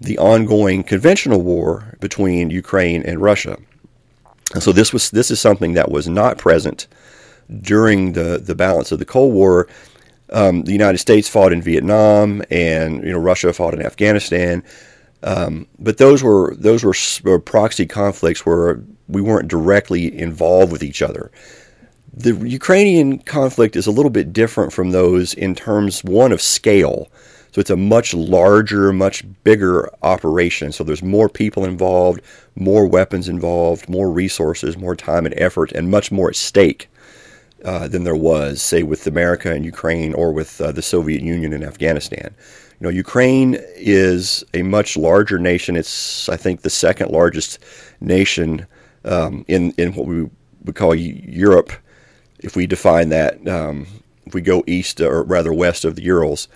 the 0.00 0.18
ongoing 0.18 0.82
conventional 0.82 1.42
war 1.42 1.96
between 2.00 2.48
Ukraine 2.48 3.02
and 3.02 3.20
Russia. 3.20 3.58
And 4.54 4.62
so 4.62 4.72
this 4.72 4.92
was 4.92 5.10
this 5.10 5.30
is 5.30 5.40
something 5.40 5.74
that 5.74 5.90
was 5.90 6.08
not 6.08 6.38
present 6.38 6.86
during 7.60 8.14
the, 8.14 8.40
the 8.42 8.54
balance 8.54 8.92
of 8.92 8.98
the 8.98 9.04
Cold 9.04 9.34
War. 9.34 9.68
Um, 10.32 10.62
the 10.62 10.72
United 10.72 10.98
States 10.98 11.28
fought 11.28 11.52
in 11.52 11.62
Vietnam, 11.62 12.42
and 12.50 13.04
you 13.04 13.12
know 13.12 13.18
Russia 13.18 13.52
fought 13.52 13.74
in 13.74 13.82
Afghanistan. 13.82 14.64
Um, 15.22 15.68
but 15.78 15.98
those 15.98 16.22
were 16.22 16.54
those 16.56 16.82
were, 16.82 16.94
were 17.24 17.38
proxy 17.38 17.86
conflicts 17.86 18.44
where 18.44 18.82
we 19.08 19.20
weren't 19.20 19.48
directly 19.48 20.18
involved 20.18 20.72
with 20.72 20.82
each 20.82 21.02
other. 21.02 21.30
The 22.14 22.34
Ukrainian 22.48 23.18
conflict 23.18 23.76
is 23.76 23.86
a 23.86 23.90
little 23.90 24.10
bit 24.10 24.32
different 24.32 24.72
from 24.72 24.90
those 24.90 25.32
in 25.34 25.54
terms 25.54 26.02
one 26.04 26.32
of 26.32 26.42
scale. 26.42 27.08
So 27.52 27.60
it's 27.60 27.70
a 27.70 27.76
much 27.76 28.14
larger, 28.14 28.92
much 28.94 29.24
bigger 29.44 29.90
operation. 30.02 30.72
So 30.72 30.84
there's 30.84 31.02
more 31.02 31.28
people 31.28 31.66
involved, 31.66 32.22
more 32.54 32.86
weapons 32.86 33.28
involved, 33.28 33.90
more 33.90 34.10
resources, 34.10 34.78
more 34.78 34.96
time 34.96 35.26
and 35.26 35.34
effort, 35.38 35.70
and 35.72 35.90
much 35.90 36.10
more 36.10 36.30
at 36.30 36.36
stake 36.36 36.88
uh, 37.64 37.88
than 37.88 38.04
there 38.04 38.16
was, 38.16 38.60
say, 38.62 38.82
with 38.82 39.06
America 39.06 39.52
and 39.52 39.64
Ukraine 39.64 40.14
or 40.14 40.32
with 40.32 40.60
uh, 40.60 40.72
the 40.72 40.82
Soviet 40.82 41.22
Union 41.22 41.52
and 41.52 41.64
Afghanistan. 41.64 42.34
You 42.80 42.84
know, 42.84 42.90
Ukraine 42.90 43.56
is 43.76 44.44
a 44.54 44.62
much 44.62 44.96
larger 44.96 45.38
nation. 45.38 45.76
It's, 45.76 46.28
I 46.28 46.36
think, 46.36 46.62
the 46.62 46.70
second 46.70 47.10
largest 47.10 47.58
nation 48.00 48.66
um, 49.04 49.44
in 49.48 49.72
in 49.78 49.94
what 49.94 50.06
we 50.06 50.28
would 50.64 50.74
call 50.74 50.94
Europe, 50.94 51.72
if 52.40 52.56
we 52.56 52.66
define 52.66 53.08
that. 53.10 53.46
Um, 53.46 53.86
if 54.26 54.34
we 54.34 54.40
go 54.40 54.62
east 54.66 55.00
or 55.00 55.24
rather 55.24 55.52
west 55.52 55.84
of 55.84 55.96
the 55.96 56.02
Urals, 56.02 56.48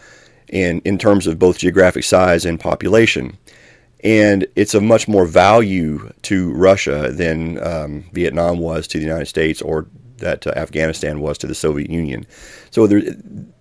and 0.53 0.81
in 0.85 0.99
terms 0.99 1.27
of 1.27 1.39
both 1.39 1.59
geographic 1.59 2.05
size 2.05 2.45
and 2.45 2.61
population. 2.61 3.37
And 4.05 4.47
it's 4.55 4.75
of 4.75 4.83
much 4.83 5.09
more 5.09 5.25
value 5.27 6.13
to 6.23 6.53
Russia 6.53 7.11
than 7.11 7.61
um, 7.63 8.05
Vietnam 8.13 8.59
was 8.59 8.87
to 8.89 8.99
the 8.99 9.05
United 9.05 9.27
States 9.27 9.61
or 9.63 9.87
that 10.18 10.46
uh, 10.46 10.50
Afghanistan 10.56 11.20
was 11.20 11.38
to 11.38 11.46
the 11.46 11.54
Soviet 11.54 11.90
Union. 11.90 12.26
So 12.70 12.87
there, 12.87 13.02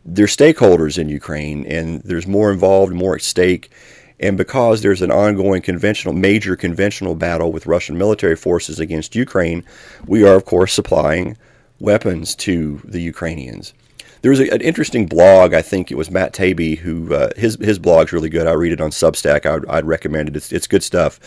there's 0.03 0.35
stakeholders 0.35 0.97
in 0.97 1.09
Ukraine, 1.09 1.65
and 1.65 2.01
there's 2.03 2.27
more 2.27 2.51
involved, 2.51 2.93
more 2.93 3.15
at 3.15 3.21
stake. 3.21 3.71
And 4.19 4.38
because 4.38 4.81
there's 4.81 5.01
an 5.01 5.12
ongoing 5.12 5.62
conventional, 5.62 6.13
major 6.13 6.55
conventional 6.55 7.15
battle 7.15 7.51
with 7.51 7.65
Russian 7.65 7.97
military 7.97 8.35
forces 8.35 8.79
against 8.79 9.15
Ukraine, 9.15 9.63
we 10.07 10.24
are, 10.24 10.35
of 10.35 10.45
course, 10.45 10.74
supplying 10.74 11.38
weapons 11.79 12.35
to 12.35 12.81
the 12.85 13.01
Ukrainians. 13.01 13.74
There 14.21 14.31
was 14.31 14.39
an 14.39 14.62
interesting 14.62 15.05
blog. 15.05 15.53
I 15.53 15.62
think 15.62 15.91
it 15.91 15.95
was 15.95 16.09
Matt 16.09 16.33
Taibbi 16.33 16.79
who 16.79 17.13
uh, 17.13 17.29
his 17.35 17.57
his 17.62 17.77
blog's 17.77 18.12
really 18.12 18.29
good. 18.29 18.47
I 18.47 18.53
read 18.53 18.71
it 18.71 18.81
on 18.81 18.89
Substack. 18.89 19.45
I'd, 19.45 19.65
I'd 19.67 19.85
recommend 19.85 20.29
it. 20.29 20.35
It's, 20.35 20.51
it's 20.51 20.65
good 20.65 20.81
stuff. 20.81 21.19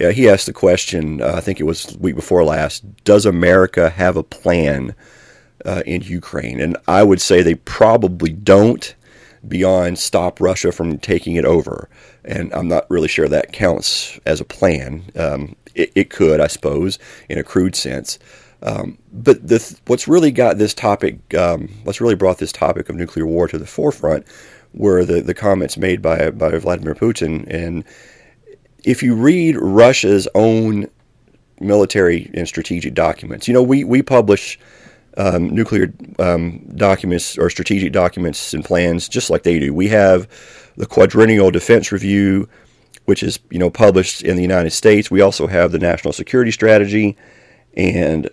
Uh, 0.00 0.10
he 0.10 0.28
asked 0.28 0.46
the 0.46 0.52
question. 0.52 1.22
Uh, 1.22 1.34
I 1.36 1.40
think 1.40 1.60
it 1.60 1.64
was 1.64 1.96
week 1.98 2.16
before 2.16 2.44
last. 2.44 3.04
Does 3.04 3.26
America 3.26 3.90
have 3.90 4.16
a 4.16 4.22
plan 4.22 4.94
uh, 5.64 5.82
in 5.86 6.02
Ukraine? 6.02 6.60
And 6.60 6.76
I 6.88 7.02
would 7.02 7.20
say 7.20 7.42
they 7.42 7.54
probably 7.54 8.32
don't. 8.32 8.94
Beyond 9.46 9.98
stop 9.98 10.40
Russia 10.40 10.72
from 10.72 10.96
taking 10.96 11.36
it 11.36 11.44
over, 11.44 11.90
and 12.24 12.50
I'm 12.54 12.66
not 12.66 12.90
really 12.90 13.08
sure 13.08 13.28
that 13.28 13.52
counts 13.52 14.18
as 14.24 14.40
a 14.40 14.44
plan. 14.44 15.04
Um, 15.16 15.54
it, 15.74 15.92
it 15.94 16.08
could, 16.08 16.40
I 16.40 16.46
suppose, 16.46 16.98
in 17.28 17.36
a 17.36 17.44
crude 17.44 17.76
sense. 17.76 18.18
Um, 18.62 18.96
but 19.12 19.46
the, 19.46 19.78
what's 19.86 20.08
really 20.08 20.30
got 20.30 20.56
this 20.56 20.72
topic, 20.72 21.34
um, 21.34 21.68
what's 21.84 22.00
really 22.00 22.14
brought 22.14 22.38
this 22.38 22.52
topic 22.52 22.88
of 22.88 22.96
nuclear 22.96 23.26
war 23.26 23.46
to 23.48 23.58
the 23.58 23.66
forefront, 23.66 24.26
were 24.72 25.04
the, 25.04 25.20
the 25.20 25.34
comments 25.34 25.76
made 25.76 26.00
by 26.00 26.30
by 26.30 26.56
Vladimir 26.56 26.94
Putin. 26.94 27.46
And 27.46 27.84
if 28.84 29.02
you 29.02 29.14
read 29.14 29.56
Russia's 29.56 30.28
own 30.34 30.88
military 31.60 32.30
and 32.34 32.46
strategic 32.46 32.94
documents, 32.94 33.48
you 33.48 33.54
know 33.54 33.62
we 33.62 33.84
we 33.84 34.02
publish 34.02 34.58
um, 35.16 35.48
nuclear 35.50 35.92
um, 36.18 36.58
documents 36.76 37.38
or 37.38 37.48
strategic 37.50 37.92
documents 37.92 38.52
and 38.52 38.64
plans 38.64 39.08
just 39.08 39.30
like 39.30 39.44
they 39.44 39.58
do. 39.58 39.72
We 39.72 39.88
have 39.88 40.28
the 40.76 40.86
Quadrennial 40.86 41.50
Defense 41.50 41.92
Review, 41.92 42.48
which 43.04 43.22
is 43.22 43.38
you 43.50 43.58
know 43.58 43.70
published 43.70 44.22
in 44.22 44.36
the 44.36 44.42
United 44.42 44.70
States. 44.70 45.10
We 45.10 45.20
also 45.20 45.46
have 45.46 45.72
the 45.72 45.78
National 45.78 46.12
Security 46.12 46.50
Strategy 46.50 47.16
and 47.76 48.28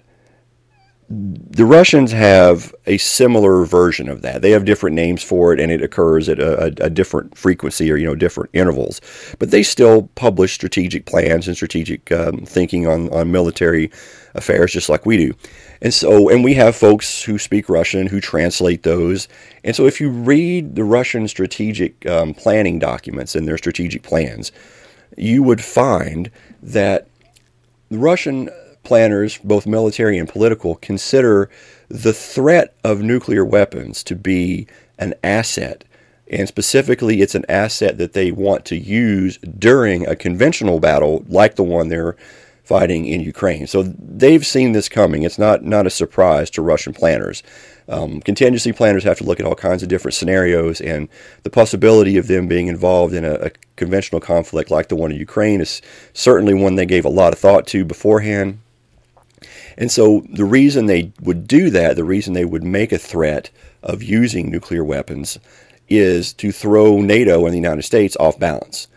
the 1.12 1.66
Russians 1.66 2.14
have 2.14 2.74
a 2.86 2.98
similar 2.98 3.66
version 3.66 4.08
of 4.08 4.22
that. 4.22 4.42
They 4.42 4.52
have 4.52 4.64
different 4.64 4.96
names 4.96 5.22
for 5.22 5.52
it, 5.52 5.60
and 5.60 5.70
it 5.70 5.82
occurs 5.82 6.30
at 6.30 6.40
a, 6.40 6.68
a, 6.84 6.90
different 6.90 7.38
frequency 7.38 7.92
or 7.92 7.98
you 7.98 8.06
know 8.06 8.16
different 8.16 8.50
intervals. 8.54 9.02
But 9.38 9.52
they 9.52 9.62
still 9.62 10.04
publish 10.16 10.54
strategic 10.54 11.06
plans 11.06 11.48
and 11.48 11.56
strategic 11.56 12.12
um, 12.12 12.46
thinking 12.46 12.88
on 12.88 13.10
on 13.10 13.32
military 13.32 13.92
affairs, 14.36 14.72
just 14.72 14.88
like 14.88 15.06
we 15.06 15.18
do. 15.18 15.34
And 15.82 15.94
so, 15.94 16.30
and 16.30 16.44
we 16.44 16.54
have 16.54 16.76
folks 16.78 17.24
who 17.24 17.38
speak 17.38 17.68
Russian 17.68 18.08
who 18.08 18.22
translate 18.22 18.84
those. 18.84 19.28
And 19.66 19.76
so, 19.76 19.88
if 19.88 20.00
you 20.00 20.10
read 20.10 20.76
the 20.76 20.86
Russian 20.86 21.28
strategic 21.28 22.06
um, 22.06 22.34
planning 22.34 22.80
documents 22.80 23.36
and 23.36 23.48
their 23.48 23.58
strategic 23.58 24.04
plans, 24.04 24.54
you 25.18 25.44
would 25.44 25.62
find 25.62 26.32
that 26.64 27.08
the 27.90 27.98
Russian 27.98 28.50
planners, 28.84 29.38
both 29.40 29.66
military 29.66 30.18
and 30.18 30.28
political, 30.28 30.76
consider 30.76 31.50
the 31.90 32.14
threat 32.14 32.74
of 32.84 33.02
nuclear 33.02 33.46
weapons 33.46 34.04
to 34.04 34.16
be 34.16 34.68
an 34.98 35.14
asset. 35.24 35.84
And 36.30 36.48
specifically, 36.48 37.22
it's 37.22 37.36
an 37.36 37.46
asset 37.50 37.98
that 37.98 38.14
they 38.14 38.32
want 38.32 38.64
to 38.66 38.78
use 38.78 39.38
during 39.40 40.08
a 40.08 40.16
conventional 40.16 40.80
battle 40.80 41.26
like 41.28 41.56
the 41.56 41.64
one 41.64 41.90
they're 41.90 42.16
fighting 42.64 43.06
in 43.06 43.20
Ukraine. 43.20 43.68
So 43.68 43.84
they've 43.84 44.46
seen 44.46 44.72
this 44.72 44.88
coming. 44.88 45.24
It's 45.24 45.38
not, 45.38 45.64
not 45.64 45.86
a 45.86 45.90
surprise 45.90 46.50
to 46.52 46.62
Russian 46.62 46.94
planners. 46.94 47.44
Um, 47.90 48.22
contingency 48.22 48.72
planners 48.72 49.04
have 49.04 49.18
to 49.18 49.26
look 49.26 49.42
at 49.42 49.46
all 49.46 49.56
kinds 49.56 49.84
of 49.84 49.90
different 49.90 50.16
scenarios, 50.16 50.80
and 50.80 51.10
the 51.44 51.50
possibility 51.50 52.16
of 52.16 52.28
them 52.28 52.48
being 52.48 52.68
involved 52.68 53.14
in 53.14 53.26
a, 53.26 53.34
a 53.34 53.52
conventional 53.76 54.22
conflict 54.22 54.72
like 54.72 54.88
the 54.88 54.96
one 54.96 55.12
in 55.12 55.18
Ukraine 55.18 55.60
is 55.60 55.82
certainly 56.14 56.54
one 56.54 56.76
they 56.76 56.86
gave 56.86 57.04
a 57.04 57.10
lot 57.10 57.34
of 57.34 57.40
thought 57.40 57.68
to 57.68 57.84
beforehand. 57.84 58.60
And 59.78 59.92
so 59.92 60.26
the 60.32 60.46
reason 60.46 60.86
they 60.86 61.14
would 61.22 61.48
do 61.48 61.70
that, 61.70 61.96
the 61.96 62.04
reason 62.04 62.34
they 62.34 62.46
would 62.46 62.64
make 62.64 62.92
a 62.92 62.98
threat 62.98 63.50
of 63.84 64.04
using 64.04 64.50
nuclear 64.50 64.84
weapons, 64.84 65.40
is 65.90 66.34
to 66.34 66.52
throw 66.52 67.02
NATO 67.02 67.46
and 67.46 67.54
the 67.54 67.58
United 67.60 67.84
States 67.84 68.16
off 68.20 68.40
balance. 68.40 68.88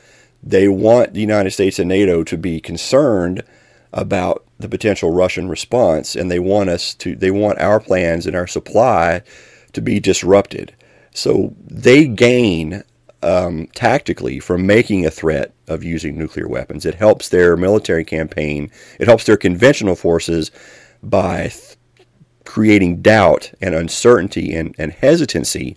They 0.43 0.69
want 0.69 1.15
the 1.15 1.21
United 1.21 1.51
States 1.51 1.79
and 1.79 1.89
NATO 1.89 2.23
to 2.25 2.37
be 2.37 2.61
concerned 2.61 3.43
about 3.93 4.45
the 4.59 4.69
potential 4.69 5.13
Russian 5.13 5.49
response, 5.49 6.15
and 6.15 6.31
they 6.31 6.39
want 6.39 6.69
us 6.69 6.95
to 6.95 7.17
they 7.17 7.31
want 7.31 7.61
our 7.61 7.81
plans 7.81 8.27
and 8.27 8.37
our 8.37 8.47
supply 8.47 9.23
to 9.73 9.81
be 9.81 10.01
disrupted. 10.01 10.75
So 11.13 11.55
they 11.65 12.07
gain 12.07 12.85
um, 13.25 13.67
tactically 13.75 14.39
from 14.39 14.67
making 14.67 15.07
a 15.07 15.11
threat 15.11 15.55
of 15.67 15.83
using 15.83 16.17
nuclear 16.17 16.47
weapons. 16.47 16.85
It 16.85 16.95
helps 16.95 17.29
their 17.29 17.57
military 17.57 18.05
campaign. 18.05 18.71
It 19.01 19.09
helps 19.09 19.25
their 19.25 19.39
conventional 19.39 19.97
forces 19.97 20.51
by 21.03 21.49
th- 21.49 21.77
creating 22.45 23.01
doubt 23.01 23.53
and 23.61 23.75
uncertainty 23.75 24.55
and, 24.55 24.75
and 24.79 24.93
hesitancy 24.93 25.77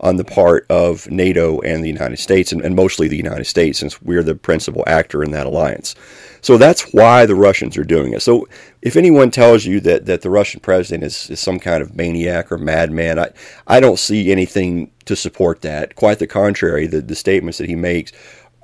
on 0.00 0.16
the 0.16 0.24
part 0.24 0.66
of 0.68 1.10
NATO 1.10 1.60
and 1.60 1.82
the 1.82 1.88
United 1.88 2.18
States, 2.18 2.52
and, 2.52 2.62
and, 2.62 2.76
mostly 2.76 3.08
the 3.08 3.16
United 3.16 3.46
States, 3.46 3.80
since 3.80 4.00
we're 4.00 4.22
the 4.22 4.34
principal 4.34 4.84
actor 4.86 5.24
in 5.24 5.32
that 5.32 5.46
alliance. 5.46 5.94
So 6.40 6.56
that's 6.56 6.92
why 6.92 7.26
the 7.26 7.34
Russians 7.34 7.76
are 7.76 7.84
doing 7.84 8.12
it. 8.12 8.22
So 8.22 8.48
if 8.82 8.96
anyone 8.96 9.30
tells 9.30 9.64
you 9.64 9.80
that, 9.80 10.06
that 10.06 10.22
the 10.22 10.30
Russian 10.30 10.60
president 10.60 11.04
is, 11.04 11.30
is 11.30 11.40
some 11.40 11.58
kind 11.58 11.82
of 11.82 11.96
maniac 11.96 12.52
or 12.52 12.58
madman, 12.58 13.18
I, 13.18 13.30
I 13.66 13.80
don't 13.80 13.98
see 13.98 14.30
anything 14.30 14.90
to 15.04 15.16
support 15.16 15.62
that. 15.62 15.96
Quite 15.96 16.18
the 16.18 16.26
contrary, 16.26 16.86
the, 16.86 17.00
the 17.00 17.14
statements 17.14 17.58
that 17.58 17.68
he 17.68 17.76
makes 17.76 18.12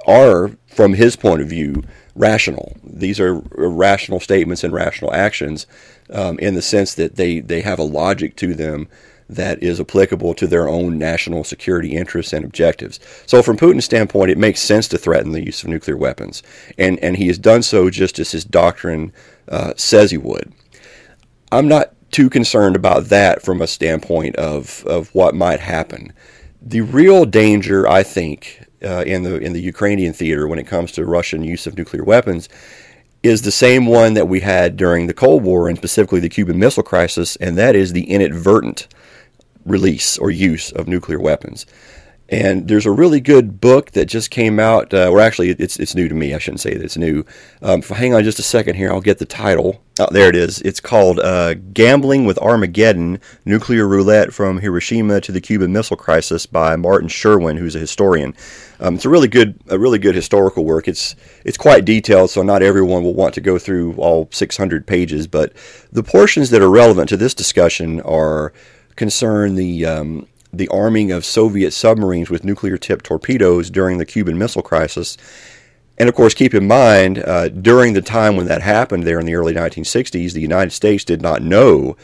are, 0.06 0.50
from 0.66 0.94
his 0.94 1.16
point 1.16 1.40
of 1.40 1.48
view, 1.48 1.82
rational. 2.14 2.76
These 2.84 3.18
are 3.18 3.34
rational 3.50 4.20
statements 4.20 4.62
and 4.62 4.72
rational 4.72 5.12
actions 5.12 5.66
um, 6.10 6.38
in 6.38 6.54
the 6.54 6.62
sense 6.62 6.94
that 6.94 7.16
they, 7.16 7.40
they 7.40 7.62
have 7.62 7.78
a 7.78 7.84
logic 7.84 8.36
to 8.36 8.54
them 8.54 8.88
that 9.28 9.62
is 9.62 9.80
applicable 9.80 10.34
to 10.34 10.46
their 10.46 10.68
own 10.68 10.98
national 10.98 11.44
security 11.44 11.94
interests 11.96 12.32
and 12.32 12.44
objectives. 12.44 13.00
So, 13.26 13.42
from 13.42 13.56
Putin's 13.56 13.84
standpoint, 13.84 14.30
it 14.30 14.38
makes 14.38 14.60
sense 14.60 14.88
to 14.88 14.98
threaten 14.98 15.32
the 15.32 15.44
use 15.44 15.62
of 15.62 15.68
nuclear 15.70 15.96
weapons, 15.96 16.42
and 16.78 16.98
and 17.00 17.16
he 17.16 17.28
has 17.28 17.38
done 17.38 17.62
so 17.62 17.90
just 17.90 18.18
as 18.18 18.32
his 18.32 18.44
doctrine 18.44 19.12
uh, 19.48 19.74
says 19.76 20.10
he 20.10 20.18
would. 20.18 20.52
I'm 21.52 21.68
not 21.68 21.92
too 22.10 22.30
concerned 22.30 22.76
about 22.76 23.06
that 23.06 23.42
from 23.42 23.62
a 23.62 23.66
standpoint 23.66 24.36
of 24.36 24.84
of 24.86 25.14
what 25.14 25.34
might 25.34 25.60
happen. 25.60 26.12
the 26.66 26.80
real 26.80 27.24
danger, 27.26 27.88
I 27.88 28.02
think, 28.02 28.64
uh, 28.82 29.04
in 29.06 29.22
the 29.22 29.36
in 29.38 29.52
the 29.52 29.60
Ukrainian 29.60 30.12
theater 30.12 30.46
when 30.48 30.58
it 30.58 30.66
comes 30.66 30.92
to 30.92 31.04
Russian 31.04 31.44
use 31.44 31.66
of 31.66 31.76
nuclear 31.76 32.04
weapons 32.04 32.48
is 33.22 33.42
the 33.42 33.50
same 33.50 33.86
one 33.86 34.14
that 34.14 34.28
we 34.28 34.40
had 34.40 34.76
during 34.76 35.06
the 35.06 35.14
Cold 35.14 35.42
War 35.42 35.68
and 35.68 35.78
specifically 35.78 36.20
the 36.20 36.28
Cuban 36.28 36.58
Missile 36.58 36.82
Crisis, 36.82 37.36
and 37.36 37.56
that 37.56 37.74
is 37.74 37.92
the 37.92 38.04
inadvertent 38.10 38.86
release 39.64 40.18
or 40.18 40.30
use 40.30 40.72
of 40.72 40.88
nuclear 40.88 41.20
weapons. 41.20 41.66
And 42.30 42.68
there's 42.68 42.86
a 42.86 42.90
really 42.90 43.20
good 43.20 43.60
book 43.60 43.90
that 43.90 44.06
just 44.06 44.30
came 44.30 44.58
out. 44.58 44.94
Uh, 44.94 45.10
or 45.10 45.20
actually, 45.20 45.50
it's 45.50 45.78
it's 45.78 45.94
new 45.94 46.08
to 46.08 46.14
me. 46.14 46.34
I 46.34 46.38
shouldn't 46.38 46.62
say 46.62 46.74
that 46.74 46.82
it's 46.82 46.96
new. 46.96 47.24
Um, 47.60 47.82
hang 47.82 48.14
on 48.14 48.24
just 48.24 48.38
a 48.38 48.42
second 48.42 48.76
here. 48.76 48.90
I'll 48.90 49.02
get 49.02 49.18
the 49.18 49.26
title. 49.26 49.82
Oh, 50.00 50.08
there 50.10 50.30
it 50.30 50.34
is. 50.34 50.60
It's 50.62 50.80
called 50.80 51.20
uh, 51.20 51.52
"Gambling 51.54 52.24
with 52.24 52.38
Armageddon: 52.38 53.20
Nuclear 53.44 53.86
Roulette 53.86 54.32
from 54.32 54.60
Hiroshima 54.60 55.20
to 55.20 55.32
the 55.32 55.40
Cuban 55.40 55.70
Missile 55.72 55.98
Crisis" 55.98 56.46
by 56.46 56.76
Martin 56.76 57.08
Sherwin, 57.08 57.58
who's 57.58 57.76
a 57.76 57.80
historian. 57.80 58.34
Um, 58.80 58.94
it's 58.94 59.04
a 59.04 59.10
really 59.10 59.28
good, 59.28 59.60
a 59.68 59.78
really 59.78 59.98
good 59.98 60.14
historical 60.14 60.64
work. 60.64 60.88
It's 60.88 61.14
it's 61.44 61.58
quite 61.58 61.84
detailed, 61.84 62.30
so 62.30 62.42
not 62.42 62.62
everyone 62.62 63.04
will 63.04 63.14
want 63.14 63.34
to 63.34 63.42
go 63.42 63.58
through 63.58 63.96
all 63.96 64.30
600 64.32 64.86
pages. 64.86 65.26
But 65.26 65.52
the 65.92 66.02
portions 66.02 66.48
that 66.50 66.62
are 66.62 66.70
relevant 66.70 67.10
to 67.10 67.18
this 67.18 67.34
discussion 67.34 68.00
are 68.00 68.54
concern 68.96 69.54
the 69.54 69.86
um, 69.86 70.26
the 70.52 70.68
arming 70.68 71.10
of 71.10 71.24
Soviet 71.24 71.72
submarines 71.72 72.30
with 72.30 72.44
nuclear 72.44 72.78
tipped 72.78 73.04
torpedoes 73.04 73.70
during 73.70 73.98
the 73.98 74.06
Cuban 74.06 74.38
Missile 74.38 74.62
Crisis. 74.62 75.16
And 75.98 76.08
of 76.08 76.14
course, 76.14 76.34
keep 76.34 76.54
in 76.54 76.66
mind, 76.66 77.18
uh, 77.18 77.48
during 77.48 77.92
the 77.92 78.02
time 78.02 78.36
when 78.36 78.46
that 78.46 78.62
happened 78.62 79.04
there 79.04 79.20
in 79.20 79.26
the 79.26 79.34
early 79.34 79.54
1960s, 79.54 80.32
the 80.32 80.40
United 80.40 80.70
States 80.70 81.04
did 81.04 81.22
not 81.22 81.42
know 81.42 81.96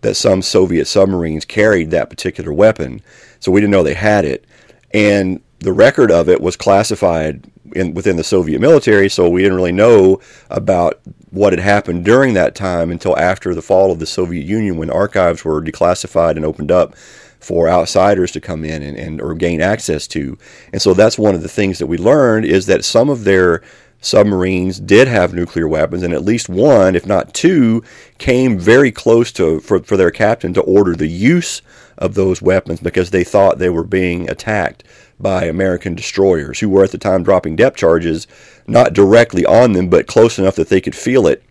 that 0.00 0.14
some 0.14 0.42
Soviet 0.42 0.86
submarines 0.86 1.44
carried 1.44 1.90
that 1.90 2.10
particular 2.10 2.52
weapon. 2.52 3.02
So 3.40 3.52
we 3.52 3.60
didn't 3.60 3.70
know 3.70 3.82
they 3.82 3.94
had 3.94 4.24
it. 4.24 4.44
And 4.92 5.40
the 5.60 5.72
record 5.72 6.10
of 6.10 6.28
it 6.28 6.40
was 6.40 6.56
classified 6.56 7.44
in, 7.74 7.94
within 7.94 8.16
the 8.16 8.24
Soviet 8.24 8.60
military, 8.60 9.08
so 9.08 9.28
we 9.28 9.42
didn't 9.42 9.56
really 9.56 9.72
know 9.72 10.20
about 10.50 11.00
what 11.30 11.52
had 11.52 11.60
happened 11.60 12.04
during 12.04 12.34
that 12.34 12.54
time 12.54 12.90
until 12.90 13.18
after 13.18 13.54
the 13.54 13.62
fall 13.62 13.90
of 13.90 13.98
the 13.98 14.06
Soviet 14.06 14.46
Union 14.46 14.76
when 14.76 14.90
archives 14.90 15.44
were 15.44 15.62
declassified 15.62 16.36
and 16.36 16.44
opened 16.44 16.70
up 16.70 16.94
for 17.40 17.68
outsiders 17.68 18.32
to 18.32 18.40
come 18.40 18.64
in 18.64 18.82
and, 18.82 18.96
and 18.96 19.20
or 19.20 19.34
gain 19.34 19.60
access 19.60 20.06
to. 20.08 20.38
And 20.72 20.80
so 20.80 20.94
that's 20.94 21.18
one 21.18 21.34
of 21.34 21.42
the 21.42 21.48
things 21.48 21.78
that 21.78 21.86
we 21.86 21.98
learned 21.98 22.46
is 22.46 22.66
that 22.66 22.84
some 22.84 23.08
of 23.08 23.24
their 23.24 23.62
submarines 24.00 24.78
did 24.80 25.08
have 25.08 25.34
nuclear 25.34 25.66
weapons, 25.68 26.02
and 26.02 26.14
at 26.14 26.24
least 26.24 26.48
one, 26.48 26.94
if 26.94 27.06
not 27.06 27.34
two, 27.34 27.82
came 28.18 28.58
very 28.58 28.92
close 28.92 29.32
to 29.32 29.60
for, 29.60 29.80
for 29.80 29.96
their 29.96 30.10
captain 30.10 30.54
to 30.54 30.60
order 30.62 30.94
the 30.94 31.06
use 31.06 31.62
of 31.98 32.14
those 32.14 32.42
weapons 32.42 32.80
because 32.80 33.10
they 33.10 33.24
thought 33.24 33.58
they 33.58 33.70
were 33.70 33.84
being 33.84 34.28
attacked 34.30 34.84
by 35.18 35.44
American 35.44 35.94
destroyers 35.94 36.60
who 36.60 36.68
were 36.68 36.84
at 36.84 36.90
the 36.90 36.98
time 36.98 37.22
dropping 37.22 37.56
depth 37.56 37.76
charges, 37.76 38.26
not 38.66 38.92
directly 38.92 39.44
on 39.46 39.72
them, 39.72 39.88
but 39.88 40.06
close 40.06 40.38
enough 40.38 40.56
that 40.56 40.68
they 40.68 40.80
could 40.80 40.94
feel 40.94 41.26
it 41.26 41.42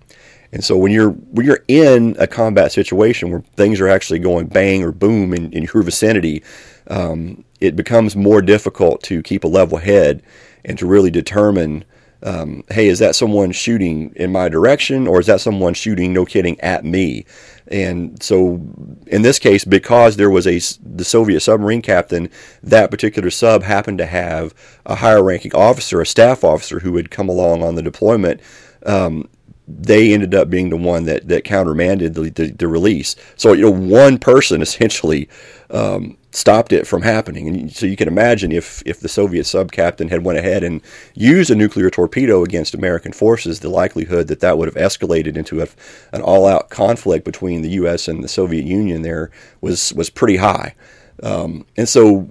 and 0.55 0.63
so 0.63 0.77
when 0.77 0.93
you're 0.93 1.09
when 1.09 1.45
you're 1.45 1.65
in 1.67 2.15
a 2.17 2.27
combat 2.27 2.71
situation 2.71 3.29
where 3.29 3.41
things 3.57 3.81
are 3.81 3.89
actually 3.89 4.19
going 4.19 4.47
bang 4.47 4.83
or 4.83 4.93
boom 4.93 5.33
in, 5.33 5.51
in 5.51 5.63
your 5.63 5.83
vicinity, 5.83 6.43
um, 6.87 7.43
it 7.59 7.75
becomes 7.75 8.15
more 8.15 8.41
difficult 8.41 9.03
to 9.03 9.21
keep 9.21 9.43
a 9.43 9.49
level 9.49 9.79
head 9.79 10.23
and 10.63 10.79
to 10.79 10.85
really 10.85 11.11
determine, 11.11 11.83
um, 12.23 12.63
hey, 12.69 12.87
is 12.87 12.99
that 12.99 13.15
someone 13.15 13.51
shooting 13.51 14.13
in 14.15 14.31
my 14.31 14.47
direction 14.47 15.07
or 15.07 15.19
is 15.19 15.25
that 15.25 15.41
someone 15.41 15.73
shooting, 15.73 16.13
no 16.13 16.25
kidding, 16.25 16.57
at 16.61 16.85
me? 16.85 17.25
And 17.67 18.21
so 18.21 18.61
in 19.07 19.21
this 19.21 19.39
case, 19.39 19.65
because 19.65 20.15
there 20.15 20.29
was 20.29 20.45
a 20.45 20.59
the 20.83 21.03
Soviet 21.03 21.39
submarine 21.39 21.81
captain, 21.81 22.29
that 22.61 22.91
particular 22.91 23.29
sub 23.29 23.63
happened 23.63 23.97
to 23.97 24.05
have 24.05 24.53
a 24.85 24.95
higher 24.95 25.23
ranking 25.23 25.55
officer, 25.55 26.01
a 26.01 26.05
staff 26.05 26.43
officer 26.43 26.79
who 26.79 26.95
had 26.97 27.09
come 27.09 27.29
along 27.29 27.63
on 27.63 27.75
the 27.75 27.81
deployment. 27.81 28.41
Um, 28.85 29.29
they 29.67 30.13
ended 30.13 30.35
up 30.35 30.49
being 30.49 30.69
the 30.69 30.77
one 30.77 31.05
that, 31.05 31.27
that 31.27 31.43
countermanded 31.43 32.13
the, 32.13 32.29
the, 32.29 32.51
the 32.51 32.67
release. 32.67 33.15
So, 33.35 33.53
you 33.53 33.63
know, 33.63 33.71
one 33.71 34.19
person 34.19 34.61
essentially 34.61 35.27
um, 35.71 36.17
stopped 36.31 36.71
it 36.71 36.85
from 36.85 37.01
happening. 37.01 37.47
And 37.47 37.73
so 37.73 37.85
you 37.85 37.95
can 37.95 38.07
imagine 38.07 38.51
if, 38.51 38.83
if 38.85 38.99
the 38.99 39.09
Soviet 39.09 39.45
sub 39.45 39.71
captain 39.71 40.09
had 40.09 40.23
went 40.23 40.37
ahead 40.37 40.63
and 40.63 40.81
used 41.15 41.49
a 41.49 41.55
nuclear 41.55 41.89
torpedo 41.89 42.43
against 42.43 42.75
American 42.75 43.11
forces, 43.11 43.59
the 43.59 43.69
likelihood 43.69 44.27
that 44.27 44.41
that 44.41 44.57
would 44.57 44.67
have 44.67 44.91
escalated 44.91 45.35
into 45.35 45.61
a, 45.61 45.67
an 46.13 46.21
all-out 46.21 46.69
conflict 46.69 47.25
between 47.25 47.61
the 47.61 47.69
U.S. 47.69 48.07
and 48.07 48.23
the 48.23 48.27
Soviet 48.27 48.65
Union 48.65 49.01
there 49.01 49.31
was, 49.61 49.93
was 49.93 50.09
pretty 50.09 50.37
high. 50.37 50.75
Um, 51.23 51.65
and 51.75 51.89
so 51.89 52.29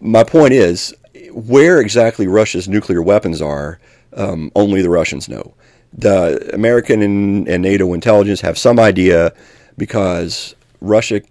my 0.00 0.22
point 0.22 0.52
is, 0.52 0.94
where 1.32 1.80
exactly 1.80 2.26
Russia's 2.26 2.68
nuclear 2.68 3.02
weapons 3.02 3.40
are, 3.42 3.80
um, 4.14 4.50
only 4.54 4.82
the 4.82 4.90
Russians 4.90 5.28
know 5.28 5.54
the 5.92 6.50
American 6.54 7.02
and, 7.02 7.48
and 7.48 7.62
NATO 7.62 7.92
intelligence 7.92 8.40
have 8.40 8.58
some 8.58 8.78
idea 8.78 9.32
because 9.76 10.54
Russia 10.80 11.22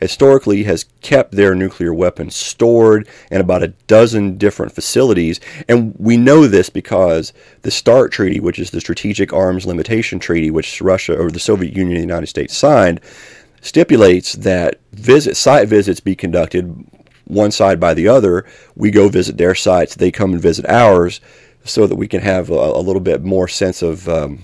historically 0.00 0.64
has 0.64 0.84
kept 1.00 1.32
their 1.32 1.54
nuclear 1.54 1.92
weapons 1.92 2.36
stored 2.36 3.08
in 3.30 3.40
about 3.40 3.62
a 3.62 3.68
dozen 3.86 4.36
different 4.36 4.72
facilities. 4.72 5.40
And 5.68 5.94
we 5.98 6.16
know 6.16 6.46
this 6.46 6.68
because 6.68 7.32
the 7.62 7.70
START 7.70 8.12
Treaty, 8.12 8.40
which 8.40 8.58
is 8.58 8.70
the 8.70 8.80
Strategic 8.80 9.32
Arms 9.32 9.66
Limitation 9.66 10.18
Treaty, 10.18 10.50
which 10.50 10.80
Russia 10.80 11.18
or 11.18 11.30
the 11.30 11.40
Soviet 11.40 11.74
Union 11.74 11.96
and 11.96 12.08
the 12.08 12.12
United 12.12 12.26
States 12.26 12.56
signed, 12.56 13.00
stipulates 13.62 14.34
that 14.34 14.80
visit 14.92 15.36
site 15.36 15.68
visits 15.68 16.00
be 16.00 16.14
conducted 16.14 16.86
one 17.24 17.50
side 17.50 17.80
by 17.80 17.94
the 17.94 18.06
other. 18.06 18.44
We 18.74 18.90
go 18.90 19.08
visit 19.08 19.38
their 19.38 19.54
sites, 19.54 19.94
they 19.94 20.10
come 20.10 20.32
and 20.32 20.42
visit 20.42 20.66
ours 20.68 21.20
so 21.66 21.86
that 21.86 21.96
we 21.96 22.08
can 22.08 22.20
have 22.20 22.50
a, 22.50 22.54
a 22.54 22.80
little 22.80 23.00
bit 23.00 23.22
more 23.22 23.48
sense 23.48 23.82
of 23.82 24.08
um, 24.08 24.40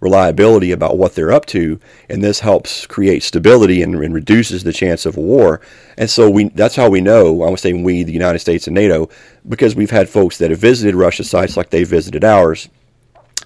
reliability 0.00 0.72
about 0.72 0.96
what 0.96 1.14
they're 1.14 1.32
up 1.32 1.46
to, 1.46 1.78
and 2.08 2.24
this 2.24 2.40
helps 2.40 2.86
create 2.86 3.22
stability 3.22 3.82
and, 3.82 3.94
and, 3.94 4.14
reduces 4.14 4.64
the 4.64 4.72
chance 4.72 5.04
of 5.04 5.16
war. 5.16 5.60
And 5.96 6.08
so 6.08 6.30
we 6.30 6.48
that's 6.48 6.76
how 6.76 6.88
we 6.88 7.00
know. 7.00 7.42
I 7.42 7.50
was 7.50 7.60
saying 7.60 7.82
we, 7.82 8.02
the 8.02 8.12
United 8.12 8.38
States 8.38 8.66
and 8.66 8.74
NATO, 8.74 9.08
because 9.48 9.76
we've 9.76 9.90
had 9.90 10.08
folks 10.08 10.38
that 10.38 10.50
have 10.50 10.58
visited 10.58 10.94
Russia 10.94 11.24
sites 11.24 11.56
like 11.56 11.70
they 11.70 11.84
visited 11.84 12.24
ours. 12.24 12.68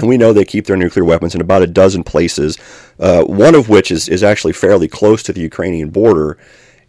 And 0.00 0.08
we 0.08 0.16
know 0.16 0.32
they 0.32 0.44
keep 0.44 0.66
their 0.66 0.76
nuclear 0.76 1.04
weapons 1.04 1.36
in 1.36 1.40
about 1.40 1.62
a 1.62 1.68
dozen 1.68 2.02
places, 2.02 2.58
uh, 2.98 3.22
one 3.24 3.54
of 3.54 3.68
which 3.68 3.92
is, 3.92 4.08
is 4.08 4.24
actually 4.24 4.52
fairly 4.52 4.88
close 4.88 5.22
to 5.24 5.32
the 5.32 5.40
Ukrainian 5.40 5.90
border. 5.90 6.36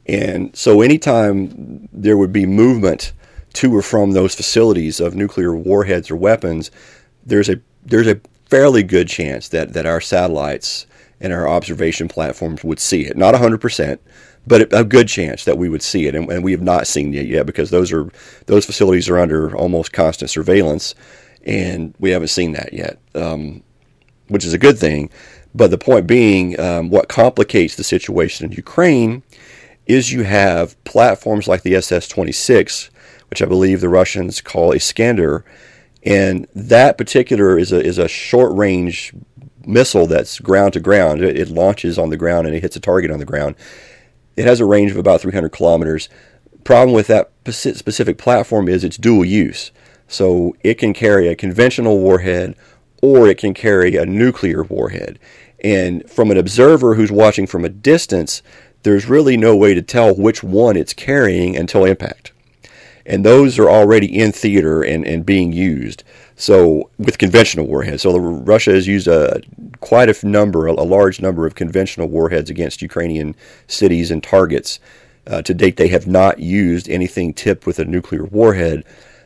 And 0.07 0.55
so 0.55 0.81
anytime 0.81 1.87
there 1.93 2.17
would 2.17 2.33
be 2.33 2.47
movement 2.47 3.13
to 3.55 3.75
or 3.75 3.81
from 3.81 4.11
those 4.11 4.35
facilities 4.35 4.99
of 4.99 5.15
nuclear 5.15 5.55
warheads 5.55 6.11
or 6.11 6.15
weapons, 6.15 6.71
there's 7.25 7.49
a 7.49 7.59
there's 7.83 8.07
a 8.07 8.19
fairly 8.45 8.83
good 8.83 9.07
chance 9.07 9.49
that, 9.49 9.73
that 9.73 9.85
our 9.85 10.01
satellites 10.01 10.85
and 11.19 11.33
our 11.33 11.47
observation 11.47 12.07
platforms 12.07 12.63
would 12.63 12.79
see 12.79 13.01
it. 13.01 13.17
Not 13.17 13.33
100%, 13.33 13.99
but 14.45 14.73
a 14.73 14.83
good 14.83 15.07
chance 15.07 15.45
that 15.45 15.57
we 15.57 15.69
would 15.69 15.81
see 15.81 16.07
it. 16.07 16.15
And, 16.15 16.29
and 16.29 16.43
we 16.43 16.51
have 16.51 16.61
not 16.61 16.87
seen 16.87 17.13
it 17.13 17.27
yet 17.27 17.45
because 17.45 17.69
those 17.69 17.91
are 17.91 18.09
those 18.45 18.65
facilities 18.65 19.09
are 19.09 19.17
under 19.17 19.55
almost 19.55 19.93
constant 19.93 20.29
surveillance, 20.29 20.93
and 21.45 21.93
we 21.99 22.11
haven't 22.11 22.27
seen 22.27 22.51
that 22.53 22.73
yet, 22.73 22.99
um, 23.15 23.63
which 24.27 24.45
is 24.45 24.53
a 24.53 24.59
good 24.59 24.77
thing. 24.77 25.09
But 25.53 25.71
the 25.71 25.77
point 25.77 26.05
being, 26.05 26.59
um, 26.59 26.89
what 26.89 27.07
complicates 27.07 27.75
the 27.75 27.83
situation 27.83 28.45
in 28.45 28.51
Ukraine 28.51 29.23
is 29.85 30.11
you 30.11 30.23
have 30.23 30.81
platforms 30.83 31.47
like 31.47 31.61
the 31.61 31.75
SS 31.75 32.07
26 32.07 32.89
which 33.35 33.41
I 33.41 33.47
believe 33.47 33.81
the 33.81 33.89
Russians 33.89 34.39
call 34.39 34.71
a 34.71 34.77
Iskander. 34.77 35.43
And 36.03 36.47
that 36.55 36.97
particular 36.97 37.59
is 37.59 37.73
a, 37.73 37.83
is 37.83 37.97
a 37.97 38.07
short 38.07 38.55
range 38.55 39.13
missile 39.65 40.07
that's 40.07 40.39
ground 40.39 40.71
to 40.71 40.79
ground. 40.79 41.21
It, 41.21 41.37
it, 41.37 41.49
launches 41.49 41.99
on 41.99 42.11
the 42.11 42.15
ground 42.15 42.47
and 42.47 42.55
it 42.55 42.61
hits 42.61 42.77
a 42.77 42.79
target 42.79 43.11
on 43.11 43.19
the 43.19 43.25
ground. 43.25 43.55
It 44.37 44.45
has 44.45 44.61
a 44.61 44.65
range 44.65 44.91
of 44.91 44.97
about 44.97 45.19
300 45.19 45.49
kilometers. 45.49 46.07
Problem 46.63 46.93
with 46.93 47.07
that 47.07 47.29
specific 47.51 48.17
platform 48.17 48.69
is 48.69 48.85
it's 48.85 48.95
dual 48.95 49.25
use. 49.25 49.71
So 50.07 50.55
it 50.63 50.75
can 50.75 50.93
carry 50.93 51.27
a 51.27 51.35
conventional 51.35 51.99
warhead 51.99 52.55
or 53.01 53.27
it 53.27 53.37
can 53.37 53.53
carry 53.53 53.97
a 53.97 54.05
nuclear 54.05 54.63
warhead. 54.63 55.19
And 55.61 56.09
from 56.09 56.31
an 56.31 56.37
observer 56.37 56.95
who's 56.95 57.11
watching 57.11 57.47
from 57.47 57.65
a 57.65 57.69
distance, 57.69 58.41
there's 58.83 59.09
really 59.09 59.35
no 59.35 59.57
way 59.57 59.73
to 59.73 59.81
tell 59.81 60.15
which 60.15 60.41
one 60.41 60.77
it's 60.77 60.93
carrying 60.93 61.57
until 61.57 61.83
impact 61.83 62.31
and 63.05 63.23
those 63.23 63.59
are 63.59 63.69
already 63.69 64.07
in 64.07 64.31
theater 64.31 64.81
and, 64.81 65.05
and 65.05 65.25
being 65.25 65.51
used. 65.51 66.03
So 66.35 66.89
with 66.97 67.17
conventional 67.17 67.67
warheads, 67.67 68.01
so 68.01 68.17
Russia 68.17 68.71
has 68.71 68.87
used 68.87 69.07
a 69.07 69.41
quite 69.79 70.09
a 70.09 70.27
number, 70.27 70.65
a 70.67 70.73
large 70.73 71.21
number 71.21 71.45
of 71.45 71.55
conventional 71.55 72.07
warheads 72.07 72.49
against 72.49 72.81
Ukrainian 72.81 73.35
cities 73.67 74.11
and 74.11 74.23
targets. 74.23 74.79
Uh, 75.27 75.41
to 75.41 75.53
date, 75.53 75.77
they 75.77 75.87
have 75.87 76.07
not 76.07 76.39
used 76.39 76.89
anything 76.89 77.33
tipped 77.33 77.65
with 77.65 77.79
a 77.79 77.85
nuclear 77.85 78.25
warhead. 78.25 78.83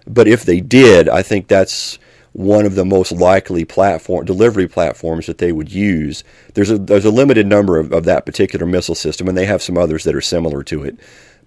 But 0.07 0.27
if 0.27 0.43
they 0.43 0.61
did, 0.61 1.09
I 1.09 1.21
think 1.21 1.47
that's 1.47 1.99
one 2.33 2.65
of 2.65 2.75
the 2.75 2.85
most 2.85 3.11
likely 3.11 3.65
platform 3.65 4.25
delivery 4.25 4.67
platforms 4.67 5.25
that 5.25 5.39
they 5.39 5.51
would 5.51 5.71
use. 5.71 6.23
There's 6.53 6.69
a 6.69 6.77
there's 6.77 7.05
a 7.05 7.11
limited 7.11 7.47
number 7.47 7.77
of, 7.77 7.91
of 7.91 8.05
that 8.05 8.25
particular 8.25 8.65
missile 8.65 8.95
system, 8.95 9.27
and 9.27 9.37
they 9.37 9.45
have 9.45 9.61
some 9.61 9.77
others 9.77 10.03
that 10.03 10.15
are 10.15 10.21
similar 10.21 10.63
to 10.63 10.83
it. 10.83 10.97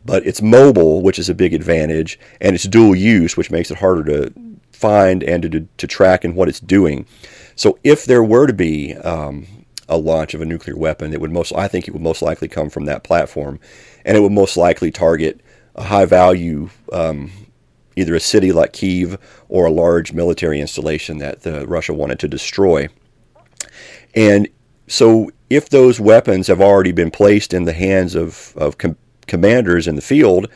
But 0.05 0.27
it's 0.27 0.43
mobile, 0.43 1.03
which 1.03 1.19
is 1.19 1.29
a 1.29 1.35
big 1.35 1.55
advantage, 1.55 2.19
and 2.41 2.55
it's 2.55 2.65
dual 2.65 2.95
use, 2.95 3.37
which 3.37 3.51
makes 3.51 3.71
it 3.71 3.79
harder 3.79 4.05
to 4.05 4.33
find 4.73 5.23
and 5.23 5.43
to, 5.43 5.69
to 5.77 5.87
track 5.87 6.25
and 6.25 6.35
what 6.35 6.49
it's 6.49 6.61
doing. 6.61 7.07
So 7.55 7.79
if 7.85 8.05
there 8.05 8.23
were 8.23 8.47
to 8.47 8.53
be 8.53 8.95
um, 8.97 9.47
a 9.89 9.97
launch 9.97 10.35
of 10.35 10.41
a 10.41 10.47
nuclear 10.47 10.77
weapon, 10.77 11.13
it 11.13 11.21
would 11.21 11.31
most 11.31 11.53
I 11.55 11.69
think 11.69 11.87
it 11.87 11.93
would 11.93 12.03
most 12.03 12.23
likely 12.23 12.49
come 12.49 12.71
from 12.71 12.87
that 12.87 13.05
platform, 13.05 13.61
and 14.05 14.17
it 14.17 14.21
would 14.21 14.33
most 14.33 14.57
likely 14.57 14.91
target 14.91 15.41
a 15.75 15.85
high 15.85 16.05
value. 16.05 16.71
Um, 16.93 17.31
either 17.95 18.15
a 18.15 18.21
city 18.21 18.53
like 18.53 18.73
Kiev 18.73 19.19
or 19.51 19.67
a 19.67 19.71
large 19.71 20.15
military 20.15 20.61
installation 20.61 21.19
that 21.19 21.43
the, 21.43 21.67
Russia 21.67 21.93
wanted 21.93 22.19
to 22.21 22.29
destroy. 22.29 22.89
And 24.15 24.49
so, 24.87 25.31
if 25.51 25.69
those 25.69 26.01
weapons 26.01 26.47
have 26.47 26.61
already 26.61 26.93
been 26.93 27.11
placed 27.11 27.53
in 27.53 27.65
the 27.65 27.73
hands 27.73 28.15
of, 28.15 28.55
of 28.57 28.79
com- 28.79 28.97
commanders 29.27 29.87
in 29.87 29.97
the 29.97 30.03
field, 30.03 30.49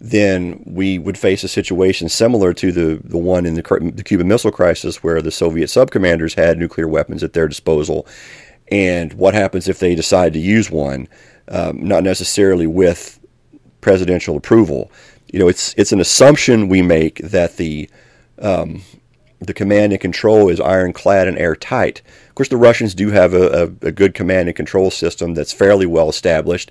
then 0.00 0.62
we 0.64 0.98
would 0.98 1.18
face 1.18 1.42
a 1.42 1.48
situation 1.48 2.08
similar 2.08 2.52
to 2.54 2.70
the, 2.70 3.00
the 3.02 3.18
one 3.18 3.44
in 3.44 3.54
the, 3.54 3.92
the 3.94 4.04
Cuban 4.04 4.28
Missile 4.28 4.52
Crisis, 4.52 5.02
where 5.02 5.20
the 5.20 5.30
Soviet 5.30 5.66
subcommanders 5.66 6.34
had 6.34 6.58
nuclear 6.58 6.86
weapons 6.86 7.22
at 7.22 7.32
their 7.32 7.48
disposal. 7.48 8.06
And 8.70 9.12
what 9.14 9.34
happens 9.34 9.68
if 9.68 9.78
they 9.78 9.94
decide 9.94 10.32
to 10.34 10.38
use 10.38 10.70
one, 10.70 11.08
um, 11.48 11.82
not 11.82 12.04
necessarily 12.04 12.66
with 12.66 13.18
presidential 13.80 14.36
approval? 14.36 14.90
You 15.32 15.38
know, 15.40 15.48
it's 15.48 15.74
it's 15.76 15.92
an 15.92 16.00
assumption 16.00 16.68
we 16.68 16.82
make 16.82 17.18
that 17.18 17.56
the 17.56 17.88
um, 18.38 18.82
the 19.40 19.54
command 19.54 19.92
and 19.92 20.00
control 20.00 20.48
is 20.48 20.60
ironclad 20.60 21.28
and 21.28 21.38
airtight. 21.38 22.02
Of 22.38 22.46
course, 22.46 22.50
the 22.50 22.56
Russians 22.56 22.94
do 22.94 23.10
have 23.10 23.34
a, 23.34 23.64
a, 23.82 23.88
a, 23.88 23.90
good 23.90 24.14
command 24.14 24.48
and 24.48 24.54
control 24.54 24.92
system 24.92 25.34
that's 25.34 25.52
fairly 25.52 25.86
well 25.86 26.08
established. 26.08 26.70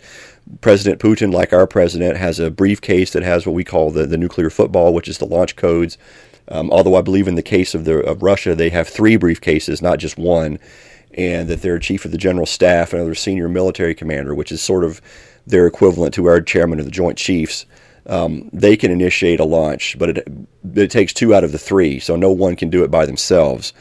President 0.61 1.01
Putin, 1.01 1.33
like 1.33 1.51
our 1.51 1.67
president, 1.67 2.15
has 2.15 2.39
a 2.39 2.49
briefcase 2.49 3.11
that 3.11 3.23
has 3.23 3.45
what 3.45 3.53
we 3.53 3.65
call 3.65 3.91
the, 3.91 4.05
the 4.05 4.15
nuclear 4.15 4.49
football, 4.49 4.93
which 4.93 5.09
is 5.09 5.17
the 5.17 5.25
launch 5.25 5.57
codes. 5.57 5.97
Um, 6.47 6.71
although 6.71 6.95
I 6.95 7.01
believe 7.01 7.27
in 7.27 7.35
the 7.35 7.41
case 7.41 7.75
of 7.75 7.83
the 7.83 7.99
of 7.99 8.23
Russia, 8.23 8.55
they 8.55 8.69
have 8.69 8.87
three 8.87 9.17
briefcases, 9.17 9.81
not 9.81 9.99
just 9.99 10.17
one, 10.17 10.57
and 11.15 11.49
that 11.49 11.63
their 11.63 11.79
chief 11.79 12.05
of 12.05 12.11
the 12.11 12.17
general 12.17 12.45
staff 12.45 12.93
and 12.93 13.01
other 13.01 13.13
senior 13.13 13.49
military 13.49 13.93
commander, 13.93 14.33
which 14.33 14.53
is 14.53 14.61
sort 14.61 14.85
of 14.85 15.01
their 15.45 15.67
equivalent 15.67 16.13
to 16.13 16.27
our 16.27 16.39
chairman 16.39 16.79
of 16.79 16.85
the 16.85 16.91
Joint 16.91 17.17
Chiefs, 17.17 17.65
um, 18.05 18.49
they 18.53 18.77
can 18.77 18.89
initiate 18.89 19.41
a 19.41 19.43
launch, 19.43 19.99
but 19.99 20.17
it, 20.17 20.27
it 20.75 20.91
takes 20.91 21.11
two 21.11 21.35
out 21.35 21.43
of 21.43 21.51
the 21.51 21.59
three, 21.59 21.99
so 21.99 22.15
no 22.15 22.31
one 22.31 22.55
can 22.55 22.69
do 22.69 22.85
it 22.85 22.89
by 22.89 23.05
themselves. 23.05 23.73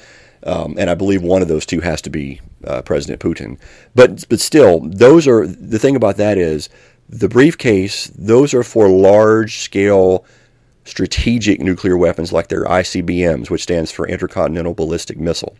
Um, 0.42 0.76
and 0.78 0.90
I 0.90 0.94
believe 0.94 1.22
one 1.22 1.42
of 1.42 1.48
those 1.48 1.66
two 1.66 1.80
has 1.80 2.00
to 2.02 2.10
be 2.10 2.40
uh, 2.64 2.82
President 2.82 3.20
Putin. 3.20 3.58
But 3.94 4.28
but 4.28 4.40
still, 4.40 4.80
those 4.80 5.26
are 5.26 5.46
the 5.46 5.78
thing 5.78 5.96
about 5.96 6.16
that 6.16 6.38
is 6.38 6.68
the 7.08 7.28
briefcase. 7.28 8.10
Those 8.14 8.54
are 8.54 8.62
for 8.62 8.88
large 8.88 9.58
scale 9.58 10.24
strategic 10.86 11.60
nuclear 11.60 11.96
weapons 11.96 12.32
like 12.32 12.48
their 12.48 12.64
ICBMs, 12.64 13.50
which 13.50 13.64
stands 13.64 13.90
for 13.90 14.06
Intercontinental 14.06 14.72
Ballistic 14.72 15.18
Missile. 15.18 15.56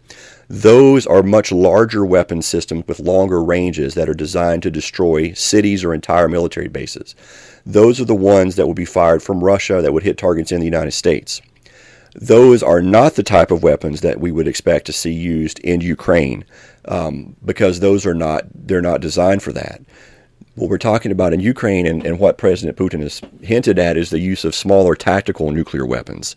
Those 0.49 1.05
are 1.07 1.23
much 1.23 1.51
larger 1.51 2.07
weapon 2.07 2.43
systems 2.43 2.85
with 2.87 3.01
longer 3.01 3.43
ranges 3.43 3.95
that 3.95 4.09
are 4.09 4.15
designed 4.15 4.63
to 4.63 4.71
destroy 4.71 5.33
cities 5.33 5.83
or 5.83 5.93
entire 5.93 6.29
military 6.29 6.69
bases. 6.69 7.17
Those 7.65 8.01
are 8.01 8.05
the 8.05 8.15
ones 8.15 8.55
that 8.55 8.69
would 8.69 8.77
be 8.77 8.85
fired 8.85 9.23
from 9.23 9.43
Russia 9.43 9.83
that 9.83 9.93
would 9.93 10.05
hit 10.05 10.17
targets 10.17 10.53
in 10.53 10.61
the 10.61 10.67
United 10.67 10.93
States. 10.93 11.43
Those 12.19 12.63
are 12.63 12.81
not 12.81 13.15
the 13.15 13.23
type 13.23 13.51
of 13.51 13.63
weapons 13.63 14.01
that 14.01 14.21
we 14.21 14.33
would 14.33 14.49
expect 14.49 14.87
to 14.87 14.93
see 14.93 15.13
used 15.13 15.59
in 15.61 15.83
Ukraine 15.83 16.45
um, 16.87 17.37
because 17.45 17.81
those 17.81 18.07
are 18.07 18.15
not 18.15 18.45
they're 18.55 18.81
not 18.81 19.03
designed 19.03 19.43
for 19.43 19.53
that. 19.53 19.83
What 20.55 20.71
we're 20.71 20.79
talking 20.79 21.13
about 21.13 21.35
in 21.35 21.41
Ukraine 21.41 21.87
and, 21.87 22.07
and 22.07 22.19
what 22.19 22.39
President 22.39 22.79
Putin 22.79 23.03
has 23.03 23.21
hinted 23.43 23.79
at 23.79 23.99
is 23.99 24.09
the 24.09 24.19
use 24.19 24.47
of 24.47 24.55
smaller 24.55 24.95
tactical 24.95 25.51
nuclear 25.51 25.85
weapons. 25.85 26.37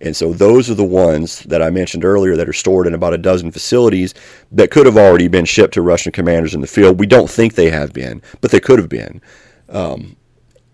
And 0.00 0.16
so 0.16 0.32
those 0.32 0.70
are 0.70 0.74
the 0.74 0.84
ones 0.84 1.40
that 1.40 1.60
I 1.60 1.68
mentioned 1.68 2.04
earlier 2.04 2.34
that 2.36 2.48
are 2.48 2.54
stored 2.54 2.86
in 2.86 2.94
about 2.94 3.12
a 3.12 3.18
dozen 3.18 3.50
facilities 3.50 4.14
that 4.52 4.70
could 4.70 4.86
have 4.86 4.96
already 4.96 5.28
been 5.28 5.44
shipped 5.44 5.74
to 5.74 5.82
Russian 5.82 6.12
commanders 6.12 6.54
in 6.54 6.62
the 6.62 6.66
field. 6.66 6.98
We 6.98 7.06
don't 7.06 7.28
think 7.28 7.54
they 7.54 7.68
have 7.68 7.92
been, 7.92 8.22
but 8.40 8.50
they 8.50 8.60
could 8.60 8.78
have 8.78 8.88
been. 8.88 9.20
Um, 9.68 10.16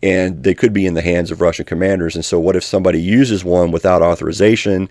and 0.04 0.42
they 0.44 0.52
could 0.52 0.74
be 0.74 0.84
in 0.84 0.92
the 0.92 1.00
hands 1.00 1.30
of 1.30 1.40
Russian 1.40 1.64
commanders. 1.64 2.14
And 2.14 2.24
so, 2.24 2.38
what 2.38 2.56
if 2.56 2.62
somebody 2.62 3.00
uses 3.00 3.42
one 3.42 3.70
without 3.70 4.02
authorization, 4.02 4.90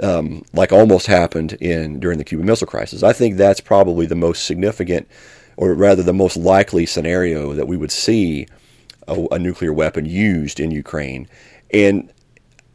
um, 0.00 0.44
like 0.52 0.70
almost 0.70 1.06
happened 1.06 1.54
in 1.54 1.98
during 1.98 2.18
the 2.18 2.24
Cuban 2.24 2.44
Missile 2.44 2.66
Crisis? 2.66 3.02
I 3.02 3.14
think 3.14 3.36
that's 3.36 3.60
probably 3.60 4.04
the 4.04 4.14
most 4.14 4.44
significant, 4.44 5.08
or 5.56 5.72
rather, 5.72 6.02
the 6.02 6.12
most 6.12 6.36
likely 6.36 6.84
scenario 6.84 7.54
that 7.54 7.68
we 7.68 7.78
would 7.78 7.90
see 7.90 8.46
a, 9.08 9.26
a 9.32 9.38
nuclear 9.38 9.72
weapon 9.72 10.04
used 10.04 10.60
in 10.60 10.70
Ukraine. 10.70 11.26
And 11.72 12.12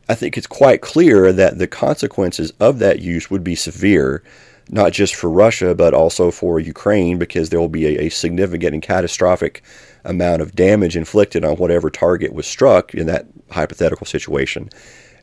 I 0.10 0.16
think 0.16 0.40
it's 0.40 0.48
quite 0.48 0.82
clear 0.82 1.32
that 1.32 1.60
the 1.60 1.68
consequences 1.68 2.52
of 2.60 2.80
that 2.80 3.00
use 3.00 3.30
would 3.30 3.44
be 3.44 3.54
severe, 3.54 4.24
not 4.70 4.92
just 4.92 5.14
for 5.14 5.30
Russia, 5.30 5.76
but 5.76 5.94
also 5.94 6.32
for 6.32 6.60
Ukraine, 6.60 7.20
because 7.20 7.50
there 7.50 7.60
will 7.60 7.70
be 7.70 7.86
a, 7.86 8.06
a 8.06 8.10
significant 8.10 8.74
and 8.74 8.82
catastrophic 8.82 9.64
amount 10.06 10.42
of 10.42 10.56
damage 10.56 10.96
inflicted 10.96 11.44
on 11.44 11.58
whatever 11.58 11.90
target 11.90 12.34
was 12.34 12.48
struck 12.48 12.94
in 12.94 13.08
that 13.08 13.26
hypothetical 13.52 14.06
situation. 14.06 14.70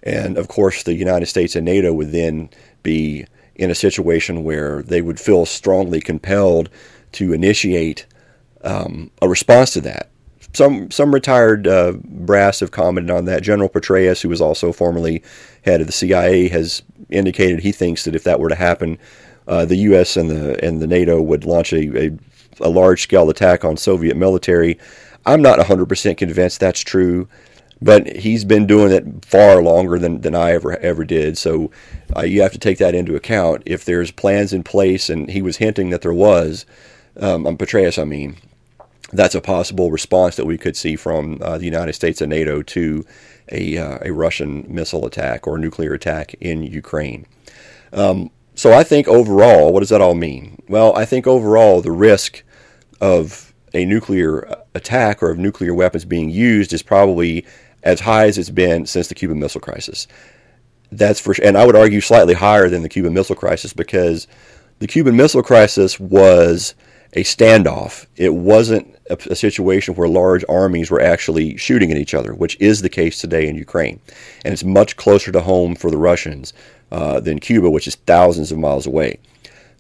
And 0.03 0.37
of 0.37 0.49
course, 0.49 0.83
the 0.83 0.95
United 0.95 1.27
States 1.27 1.55
and 1.57 1.65
NATO 1.65 1.93
would 1.93 2.13
then 2.13 2.51
be 2.83 3.27
in 3.55 3.71
a 3.71 3.75
situation 3.75 4.45
where 4.45 4.83
they 4.83 5.01
would 5.01 5.21
feel 5.21 5.47
strongly 5.47 6.01
compelled 6.01 6.69
to 7.13 7.33
initiate 7.33 8.07
um, 8.65 9.11
a 9.21 9.29
response 9.29 9.73
to 9.73 9.81
that. 9.83 10.11
Some 10.55 10.91
some 10.91 11.15
retired 11.15 11.67
uh, 11.67 11.93
brass 12.05 12.61
have 12.61 12.73
commented 12.73 13.11
on 13.11 13.25
that. 13.25 13.43
General 13.43 13.71
Petraeus, 13.71 14.21
who 14.21 14.29
was 14.29 14.41
also 14.41 14.71
formerly 14.73 15.23
head 15.65 15.81
of 15.81 15.87
the 15.87 15.93
CIA, 15.93 16.49
has 16.49 16.83
indicated 17.09 17.61
he 17.61 17.73
thinks 17.73 18.05
that 18.05 18.15
if 18.15 18.25
that 18.25 18.39
were 18.39 18.51
to 18.51 18.55
happen, 18.55 18.99
uh, 19.49 19.65
the 19.65 19.77
U.S. 19.77 20.17
and 20.17 20.29
the 20.29 20.63
and 20.63 20.83
the 20.83 20.87
NATO 20.87 21.23
would 21.23 21.45
launch 21.45 21.73
a, 21.73 22.07
a 22.07 22.11
a 22.61 22.69
large 22.69 23.03
scale 23.03 23.31
attack 23.31 23.65
on 23.65 23.77
Soviet 23.77 24.17
military. 24.17 24.79
I'm 25.25 25.43
not 25.43 25.59
100% 25.59 26.17
convinced 26.17 26.61
that's 26.61 26.81
true, 26.81 27.29
but 27.81 28.07
he's 28.17 28.45
been 28.45 28.67
doing 28.67 28.93
it 28.93 29.25
far 29.25 29.63
longer 29.63 29.99
than, 29.99 30.21
than 30.21 30.35
I 30.35 30.53
ever 30.53 30.77
ever 30.79 31.05
did. 31.05 31.39
So 31.39 31.71
uh, 32.17 32.23
you 32.23 32.43
have 32.43 32.53
to 32.53 32.59
take 32.59 32.79
that 32.79 32.95
into 32.95 33.17
account. 33.17 33.63
If 33.67 33.85
there's 33.85 34.11
plans 34.11 34.53
in 34.53 34.63
place, 34.63 35.11
and 35.11 35.31
he 35.31 35.43
was 35.43 35.57
hinting 35.59 35.91
that 35.91 36.03
there 36.03 36.13
was, 36.13 36.67
um, 37.21 37.47
on 37.47 37.57
Petraeus, 37.57 38.01
I 38.01 38.05
mean, 38.05 38.37
that's 39.13 39.35
a 39.35 39.41
possible 39.41 39.91
response 39.91 40.37
that 40.37 40.47
we 40.47 40.59
could 40.59 40.77
see 40.77 40.97
from 40.97 41.39
uh, 41.43 41.59
the 41.59 41.65
United 41.65 41.93
States 41.93 42.21
and 42.21 42.31
NATO 42.31 42.63
to 42.63 43.05
a, 43.51 43.77
uh, 43.77 43.99
a 44.03 44.13
Russian 44.13 44.65
missile 44.69 45.05
attack 45.05 45.47
or 45.47 45.59
nuclear 45.59 45.93
attack 45.93 46.35
in 46.41 46.63
Ukraine. 46.63 47.27
Um, 47.93 48.31
so 48.55 48.73
I 48.73 48.85
think 48.85 49.09
overall, 49.09 49.73
what 49.73 49.81
does 49.81 49.89
that 49.89 50.01
all 50.01 50.15
mean? 50.15 50.63
Well, 50.69 50.95
I 50.97 51.05
think 51.05 51.27
overall 51.27 51.81
the 51.81 51.91
risk 51.91 52.43
of 53.01 53.53
a 53.75 53.85
nuclear 53.85 54.57
attack 54.75 55.23
or 55.23 55.31
of 55.31 55.39
nuclear 55.39 55.75
weapons 55.75 56.05
being 56.05 56.31
used 56.31 56.73
is 56.73 56.83
probably 56.83 57.47
as 57.83 58.01
high 58.01 58.27
as 58.27 58.39
it's 58.39 58.51
been 58.51 58.87
since 58.87 59.09
the 59.09 59.15
Cuban 59.15 59.41
Missile 59.41 59.61
Crisis. 59.61 60.07
That's 60.91 61.19
for 61.19 61.35
and 61.43 61.57
I 61.57 61.65
would 61.65 61.77
argue 61.77 62.01
slightly 62.01 62.35
higher 62.35 62.69
than 62.69 62.83
the 62.83 62.89
Cuban 62.89 63.15
Missile 63.15 63.35
Crisis 63.35 63.73
because 63.73 64.27
the 64.79 64.87
Cuban 64.87 65.17
Missile 65.17 65.43
Crisis 65.43 65.99
was 65.99 66.75
a 67.15 67.25
standoff. 67.25 68.07
It 68.17 68.35
wasn't 68.35 68.95
a, 69.11 69.19
a, 69.31 69.37
situation 69.37 69.95
where 69.95 70.09
large 70.09 70.45
armies 70.49 70.91
were 70.91 71.01
actually 71.01 71.57
shooting 71.59 71.91
at 71.91 71.99
each 71.99 72.15
other, 72.15 72.35
which 72.35 72.59
is 72.59 72.81
the 72.81 72.89
case 72.89 73.21
today 73.21 73.49
in 73.49 73.57
Ukraine. 73.57 74.01
And 74.45 74.53
it's 74.53 74.65
much 74.65 74.97
closer 74.97 75.31
to 75.31 75.41
home 75.41 75.75
for 75.75 75.91
the 75.91 75.99
Russians 75.99 76.55
uh, 76.93 77.19
than 77.21 77.41
Cuba, 77.41 77.71
which 77.71 77.89
is 77.89 77.95
thousands 77.95 78.53
of 78.53 78.59
miles 78.59 78.87
away. 78.87 79.19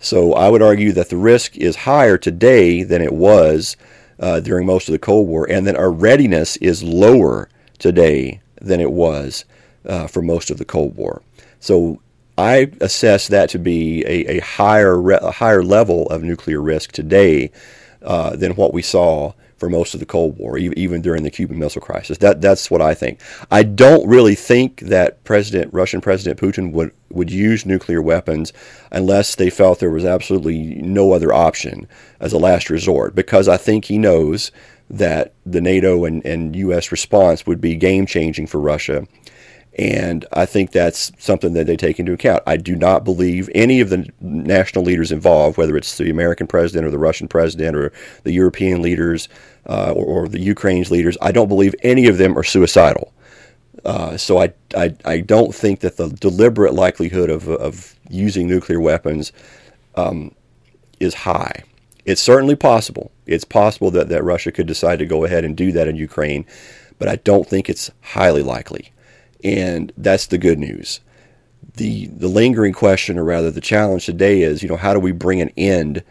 So 0.00 0.32
I 0.32 0.48
would 0.48 0.62
argue 0.62 0.92
that 0.92 1.10
the 1.10 1.16
risk 1.16 1.56
is 1.56 1.76
higher 1.76 2.16
today 2.16 2.82
than 2.82 3.02
it 3.02 3.12
was 3.12 3.76
uh, 4.18 4.40
during 4.40 4.66
most 4.66 4.88
of 4.88 4.92
the 4.92 4.98
Cold 4.98 5.28
War, 5.28 5.48
and 5.48 5.66
that 5.66 5.76
our 5.76 5.90
readiness 5.90 6.56
is 6.56 6.82
lower 6.82 7.50
today 7.78 8.40
than 8.60 8.80
it 8.80 8.90
was 8.90 9.44
uh, 9.86 10.06
for 10.06 10.22
most 10.22 10.50
of 10.50 10.56
the 10.56 10.64
Cold 10.64 10.96
War. 10.96 11.22
So 11.60 12.00
I 12.38 12.72
assess 12.80 13.28
that 13.28 13.50
to 13.50 13.58
be 13.58 14.02
a, 14.04 14.38
a 14.38 14.40
higher 14.40 14.98
re- 14.98 15.18
a 15.20 15.32
higher 15.32 15.62
level 15.62 16.08
of 16.08 16.22
nuclear 16.22 16.62
risk 16.62 16.92
today 16.92 17.52
uh, 18.00 18.36
than 18.36 18.52
what 18.56 18.72
we 18.72 18.82
saw 18.82 19.34
for 19.62 19.70
most 19.70 19.94
of 19.94 20.00
the 20.00 20.06
Cold 20.06 20.36
War, 20.38 20.58
even 20.58 21.00
during 21.00 21.22
the 21.22 21.30
Cuban 21.30 21.56
Missile 21.56 21.80
Crisis. 21.80 22.18
That 22.18 22.40
that's 22.40 22.68
what 22.68 22.82
I 22.82 22.94
think. 22.94 23.20
I 23.48 23.62
don't 23.62 24.04
really 24.08 24.34
think 24.34 24.80
that 24.80 25.22
President 25.22 25.72
Russian 25.72 26.00
President 26.00 26.40
Putin 26.40 26.72
would 26.72 26.90
would 27.10 27.30
use 27.30 27.64
nuclear 27.64 28.02
weapons 28.02 28.52
unless 28.90 29.36
they 29.36 29.50
felt 29.50 29.78
there 29.78 29.88
was 29.88 30.04
absolutely 30.04 30.82
no 30.82 31.12
other 31.12 31.32
option 31.32 31.86
as 32.18 32.32
a 32.32 32.38
last 32.38 32.70
resort, 32.70 33.14
because 33.14 33.46
I 33.46 33.56
think 33.56 33.84
he 33.84 33.98
knows 33.98 34.50
that 34.90 35.32
the 35.46 35.60
NATO 35.60 36.06
and, 36.06 36.26
and 36.26 36.56
U.S. 36.56 36.90
response 36.90 37.46
would 37.46 37.60
be 37.60 37.76
game 37.76 38.04
changing 38.04 38.48
for 38.48 38.58
Russia. 38.58 39.06
And 39.78 40.26
I 40.32 40.44
think 40.44 40.70
that's 40.70 41.12
something 41.18 41.54
that 41.54 41.66
they 41.66 41.76
take 41.76 41.98
into 41.98 42.12
account. 42.12 42.42
I 42.46 42.58
do 42.58 42.76
not 42.76 43.04
believe 43.04 43.48
any 43.54 43.80
of 43.80 43.88
the 43.88 44.06
national 44.20 44.84
leaders 44.84 45.10
involved, 45.10 45.56
whether 45.56 45.76
it's 45.78 45.96
the 45.96 46.10
American 46.10 46.46
president 46.46 46.86
or 46.86 46.90
the 46.90 46.98
Russian 46.98 47.26
president 47.26 47.74
or 47.74 47.90
the 48.24 48.32
European 48.32 48.82
leaders 48.82 49.30
uh, 49.66 49.92
or, 49.92 50.24
or, 50.24 50.28
the 50.28 50.40
Ukraine's 50.40 50.90
leaders, 50.90 51.16
I 51.22 51.32
don't 51.32 51.48
believe 51.48 51.74
any 51.82 52.06
of 52.06 52.18
them 52.18 52.36
are 52.36 52.42
suicidal. 52.42 53.12
Uh, 53.84 54.16
so 54.16 54.38
I, 54.38 54.52
I, 54.76 54.94
I, 55.04 55.20
don't 55.20 55.54
think 55.54 55.80
that 55.80 55.96
the 55.96 56.08
deliberate 56.08 56.74
likelihood 56.74 57.30
of, 57.30 57.48
of 57.48 57.94
using 58.10 58.46
nuclear 58.46 58.80
weapons 58.80 59.32
um, 59.94 60.34
is 61.00 61.14
high. 61.14 61.62
It's 62.04 62.20
certainly 62.20 62.56
possible. 62.56 63.10
It's 63.26 63.44
possible 63.44 63.90
that, 63.92 64.08
that 64.08 64.24
Russia 64.24 64.52
could 64.52 64.66
decide 64.66 64.98
to 64.98 65.06
go 65.06 65.24
ahead 65.24 65.44
and 65.44 65.56
do 65.56 65.72
that 65.72 65.88
in 65.88 65.96
Ukraine, 65.96 66.44
but 66.98 67.08
I 67.08 67.16
don't 67.16 67.48
think 67.48 67.70
it's 67.70 67.90
highly 68.02 68.42
likely. 68.42 68.91
And 69.42 69.92
that's 69.96 70.26
the 70.26 70.38
good 70.38 70.58
news. 70.58 71.00
The, 71.74 72.06
the 72.06 72.28
lingering 72.28 72.72
question, 72.72 73.18
or 73.18 73.24
rather 73.24 73.50
the 73.50 73.60
challenge 73.60 74.06
today, 74.06 74.42
is 74.42 74.62
you 74.62 74.68
know 74.68 74.76
how 74.76 74.92
do 74.92 75.00
we 75.00 75.12
bring 75.12 75.40
an 75.40 75.50
end 75.56 76.02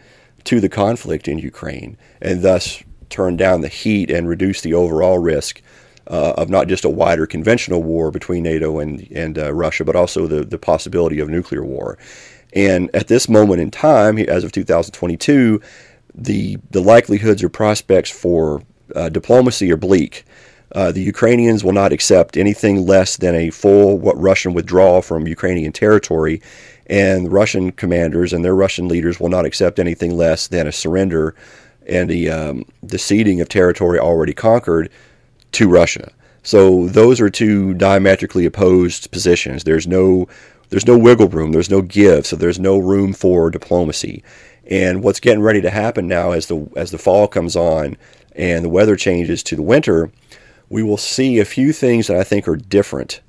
to 0.44 0.60
the 0.60 0.68
conflict 0.68 1.28
in 1.28 1.38
Ukraine 1.38 1.96
and 2.20 2.42
thus 2.42 2.82
turn 3.10 3.36
down 3.36 3.60
the 3.60 3.68
heat 3.68 4.10
and 4.10 4.28
reduce 4.28 4.62
the 4.62 4.74
overall 4.74 5.18
risk 5.18 5.62
uh, 6.08 6.34
of 6.36 6.48
not 6.50 6.66
just 6.66 6.84
a 6.84 6.90
wider 6.90 7.26
conventional 7.26 7.82
war 7.82 8.10
between 8.10 8.42
NATO 8.42 8.78
and 8.80 9.06
and 9.12 9.38
uh, 9.38 9.52
Russia, 9.52 9.84
but 9.84 9.96
also 9.96 10.26
the 10.26 10.44
the 10.44 10.58
possibility 10.58 11.20
of 11.20 11.28
nuclear 11.28 11.64
war. 11.64 11.98
And 12.54 12.90
at 12.94 13.08
this 13.08 13.28
moment 13.28 13.60
in 13.60 13.70
time, 13.70 14.18
as 14.18 14.44
of 14.44 14.52
2022, 14.52 15.60
the 16.14 16.58
the 16.70 16.80
likelihoods 16.80 17.42
or 17.42 17.48
prospects 17.48 18.10
for 18.10 18.62
uh, 18.94 19.08
diplomacy 19.08 19.70
are 19.72 19.76
bleak. 19.76 20.24
Uh, 20.74 20.90
the 20.90 21.02
Ukrainians 21.02 21.62
will 21.62 21.72
not 21.72 21.92
accept 21.92 22.36
anything 22.36 22.86
less 22.86 23.16
than 23.16 23.34
a 23.34 23.50
full 23.50 23.98
Russian 23.98 24.54
withdrawal 24.54 25.02
from 25.02 25.26
Ukrainian 25.26 25.72
territory, 25.72 26.40
and 26.86 27.32
Russian 27.32 27.72
commanders 27.72 28.32
and 28.32 28.44
their 28.44 28.54
Russian 28.54 28.88
leaders 28.88 29.20
will 29.20 29.28
not 29.28 29.44
accept 29.44 29.78
anything 29.78 30.16
less 30.16 30.48
than 30.48 30.66
a 30.66 30.72
surrender 30.72 31.34
and 31.86 32.08
the 32.08 32.30
um, 32.30 32.64
the 32.82 32.98
ceding 32.98 33.40
of 33.40 33.48
territory 33.48 33.98
already 33.98 34.32
conquered 34.32 34.90
to 35.52 35.68
Russia. 35.68 36.12
So 36.42 36.88
those 36.88 37.20
are 37.20 37.30
two 37.30 37.74
diametrically 37.74 38.46
opposed 38.46 39.10
positions. 39.10 39.64
There's 39.64 39.86
no 39.86 40.28
there's 40.70 40.86
no 40.86 40.98
wiggle 40.98 41.28
room. 41.28 41.52
There's 41.52 41.70
no 41.70 41.82
give. 41.82 42.26
So 42.26 42.36
there's 42.36 42.58
no 42.58 42.78
room 42.78 43.12
for 43.12 43.50
diplomacy. 43.50 44.22
And 44.66 45.02
what's 45.02 45.20
getting 45.20 45.42
ready 45.42 45.60
to 45.60 45.70
happen 45.70 46.08
now 46.08 46.32
as 46.32 46.46
the 46.46 46.68
as 46.76 46.90
the 46.90 46.98
fall 46.98 47.28
comes 47.28 47.56
on 47.56 47.96
and 48.34 48.64
the 48.64 48.70
weather 48.70 48.96
changes 48.96 49.42
to 49.42 49.56
the 49.56 49.62
winter, 49.62 50.10
we 50.72 50.82
will 50.82 50.96
see 50.96 51.38
a 51.38 51.44
few 51.44 51.70
things 51.70 52.06
that 52.06 52.16
I 52.16 52.24
think 52.24 52.48
are 52.48 52.56
different 52.56 53.20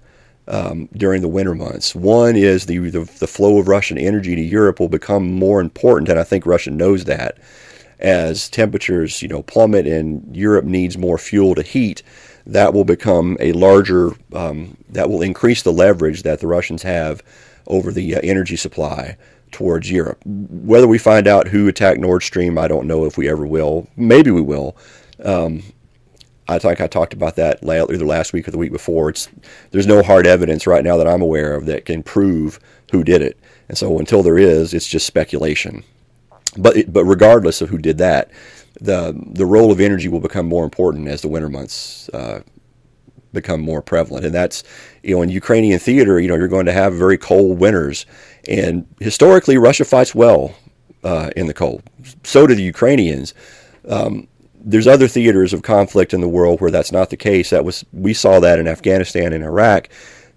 um, 0.48 0.88
during 0.96 1.22
the 1.22 1.28
winter 1.28 1.54
months. 1.54 1.94
One 1.94 2.38
is 2.38 2.68
the, 2.68 2.78
the, 2.78 3.02
the 3.20 3.28
flow 3.28 3.60
of 3.60 3.68
Russian 3.68 3.98
energy 3.98 4.34
to 4.34 4.42
Europe 4.42 4.80
will 4.80 4.88
become 4.88 5.30
more 5.30 5.60
important, 5.60 6.08
and 6.08 6.18
I 6.18 6.24
think 6.24 6.46
Russia 6.46 6.72
knows 6.72 7.04
that 7.04 7.38
as 8.00 8.50
temperatures 8.50 9.22
you 9.22 9.28
know 9.28 9.44
plummet 9.44 9.86
and 9.86 10.34
Europe 10.34 10.64
needs 10.64 10.98
more 10.98 11.18
fuel 11.18 11.54
to 11.56 11.62
heat, 11.62 12.02
that 12.46 12.74
will 12.74 12.86
become 12.86 13.36
a 13.42 13.52
larger 13.52 14.12
um, 14.32 14.78
that 14.90 15.10
will 15.10 15.22
increase 15.22 15.64
the 15.64 15.74
leverage 15.74 16.24
that 16.24 16.40
the 16.40 16.48
Russians 16.48 16.84
have 16.84 17.22
over 17.68 17.92
the 17.92 18.16
uh, 18.16 18.22
energy 18.24 18.56
supply 18.56 19.18
towards 19.52 19.92
Europe. 19.92 20.22
Whether 20.26 20.88
we 20.88 20.98
find 20.98 21.28
out 21.28 21.50
who 21.50 21.68
attacked 21.68 22.00
Nord 22.00 22.24
Stream, 22.24 22.58
I 22.58 22.70
don't 22.70 22.88
know 22.88 23.04
if 23.04 23.18
we 23.18 23.28
ever 23.28 23.46
will. 23.46 23.90
Maybe 23.98 24.32
we 24.32 24.42
will. 24.42 24.78
Um, 25.24 25.64
I 26.48 26.60
think 26.60 26.82
I 26.82 26.88
talked 26.88 27.14
about 27.14 27.36
that 27.38 27.60
either 27.64 28.06
last 28.06 28.34
week 28.34 28.48
or 28.48 28.52
the 28.52 28.58
week 28.58 28.72
before. 28.72 29.10
It's 29.10 29.30
there's 29.72 29.88
no 29.88 30.04
hard 30.04 30.28
evidence 30.28 30.68
right 30.68 30.84
now 30.84 30.98
that 30.98 31.08
I'm 31.08 31.22
aware 31.22 31.54
of 31.54 31.66
that 31.68 31.86
can 31.86 32.04
prove 32.04 32.60
who 32.92 33.04
did 33.04 33.22
it, 33.22 33.38
and 33.70 33.78
so 33.78 33.98
until 33.98 34.24
there 34.24 34.38
is, 34.38 34.74
it's 34.74 34.88
just 34.88 35.08
speculation. 35.08 35.84
But 36.58 36.92
but 36.92 37.06
regardless 37.06 37.62
of 37.62 37.70
who 37.70 37.78
did 37.78 37.98
that, 38.00 38.30
the 38.80 39.18
the 39.32 39.46
role 39.46 39.72
of 39.72 39.80
energy 39.80 40.10
will 40.10 40.20
become 40.20 40.48
more 40.48 40.66
important 40.66 41.08
as 41.08 41.22
the 41.22 41.30
winter 41.30 41.50
months 41.50 42.10
uh, 42.10 42.42
become 43.32 43.62
more 43.62 43.82
prevalent, 43.82 44.26
and 44.26 44.36
that's 44.36 44.64
you 45.02 45.16
know 45.16 45.22
in 45.22 45.30
Ukrainian 45.30 45.80
theater, 45.80 46.20
you 46.20 46.28
know 46.28 46.36
you're 46.36 46.48
going 46.48 46.66
to 46.66 46.74
have 46.74 46.94
very 46.94 47.18
cold 47.18 47.60
winters, 47.60 48.06
and 48.48 48.86
historically 49.00 49.58
Russia 49.58 49.86
fights 49.86 50.14
well 50.14 50.56
uh, 51.04 51.30
in 51.36 51.48
the 51.48 51.54
cold. 51.54 51.84
So 52.24 52.48
do 52.48 52.56
the 52.56 52.64
Ukrainians. 52.64 53.34
Um, 53.88 54.28
there's 54.64 54.88
other 54.88 55.08
theaters 55.08 55.54
of 55.54 55.62
conflict 55.62 56.14
in 56.14 56.22
the 56.22 56.30
world 56.30 56.62
where 56.62 56.72
that's 56.72 56.92
not 56.92 57.10
the 57.10 57.18
case. 57.18 57.50
That 57.50 57.66
was 57.66 57.86
we 57.92 58.14
saw 58.14 58.40
that 58.40 58.60
in 58.60 58.68
Afghanistan 58.68 59.34
and 59.34 59.44
Iraq. 59.44 59.90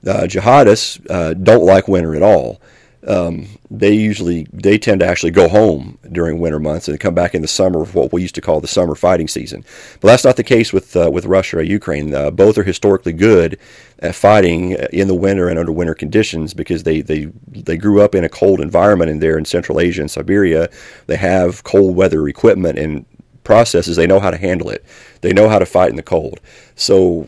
Uh, 0.06 0.22
jihadists 0.22 1.04
uh, 1.10 1.34
don't 1.34 1.64
like 1.64 1.88
winter 1.88 2.14
at 2.14 2.22
all 2.22 2.60
um, 3.06 3.46
they 3.70 3.92
usually 3.92 4.46
they 4.52 4.78
tend 4.78 5.00
to 5.00 5.06
actually 5.06 5.30
go 5.30 5.48
home 5.48 5.98
during 6.10 6.40
winter 6.40 6.58
months 6.58 6.88
and 6.88 6.98
come 6.98 7.14
back 7.14 7.34
in 7.34 7.42
the 7.42 7.48
summer 7.48 7.82
of 7.82 7.94
what 7.94 8.12
we 8.12 8.22
used 8.22 8.34
to 8.34 8.40
call 8.40 8.60
the 8.60 8.66
summer 8.66 8.94
fighting 8.94 9.28
season. 9.28 9.64
But 10.00 10.08
that's 10.08 10.24
not 10.24 10.36
the 10.36 10.42
case 10.42 10.72
with 10.72 10.96
uh, 10.96 11.10
with 11.12 11.24
Russia 11.24 11.58
or 11.58 11.62
Ukraine. 11.62 12.12
Uh, 12.12 12.30
both 12.30 12.58
are 12.58 12.64
historically 12.64 13.12
good 13.12 13.58
at 14.00 14.14
fighting 14.14 14.72
in 14.92 15.08
the 15.08 15.14
winter 15.14 15.48
and 15.48 15.58
under 15.58 15.72
winter 15.72 15.94
conditions 15.94 16.52
because 16.52 16.82
they, 16.82 17.00
they 17.00 17.26
they 17.48 17.76
grew 17.76 18.00
up 18.00 18.14
in 18.14 18.24
a 18.24 18.28
cold 18.28 18.60
environment 18.60 19.10
in 19.10 19.20
there 19.20 19.38
in 19.38 19.44
Central 19.44 19.80
Asia 19.80 20.00
and 20.00 20.10
Siberia. 20.10 20.68
They 21.06 21.16
have 21.16 21.62
cold 21.62 21.94
weather 21.94 22.26
equipment 22.28 22.78
and 22.78 23.06
processes. 23.46 23.96
They 23.96 24.06
know 24.06 24.20
how 24.20 24.30
to 24.30 24.36
handle 24.36 24.68
it. 24.68 24.84
They 25.22 25.32
know 25.32 25.48
how 25.48 25.58
to 25.58 25.66
fight 25.66 25.90
in 25.90 25.96
the 25.96 26.02
cold. 26.02 26.40
So 26.74 27.26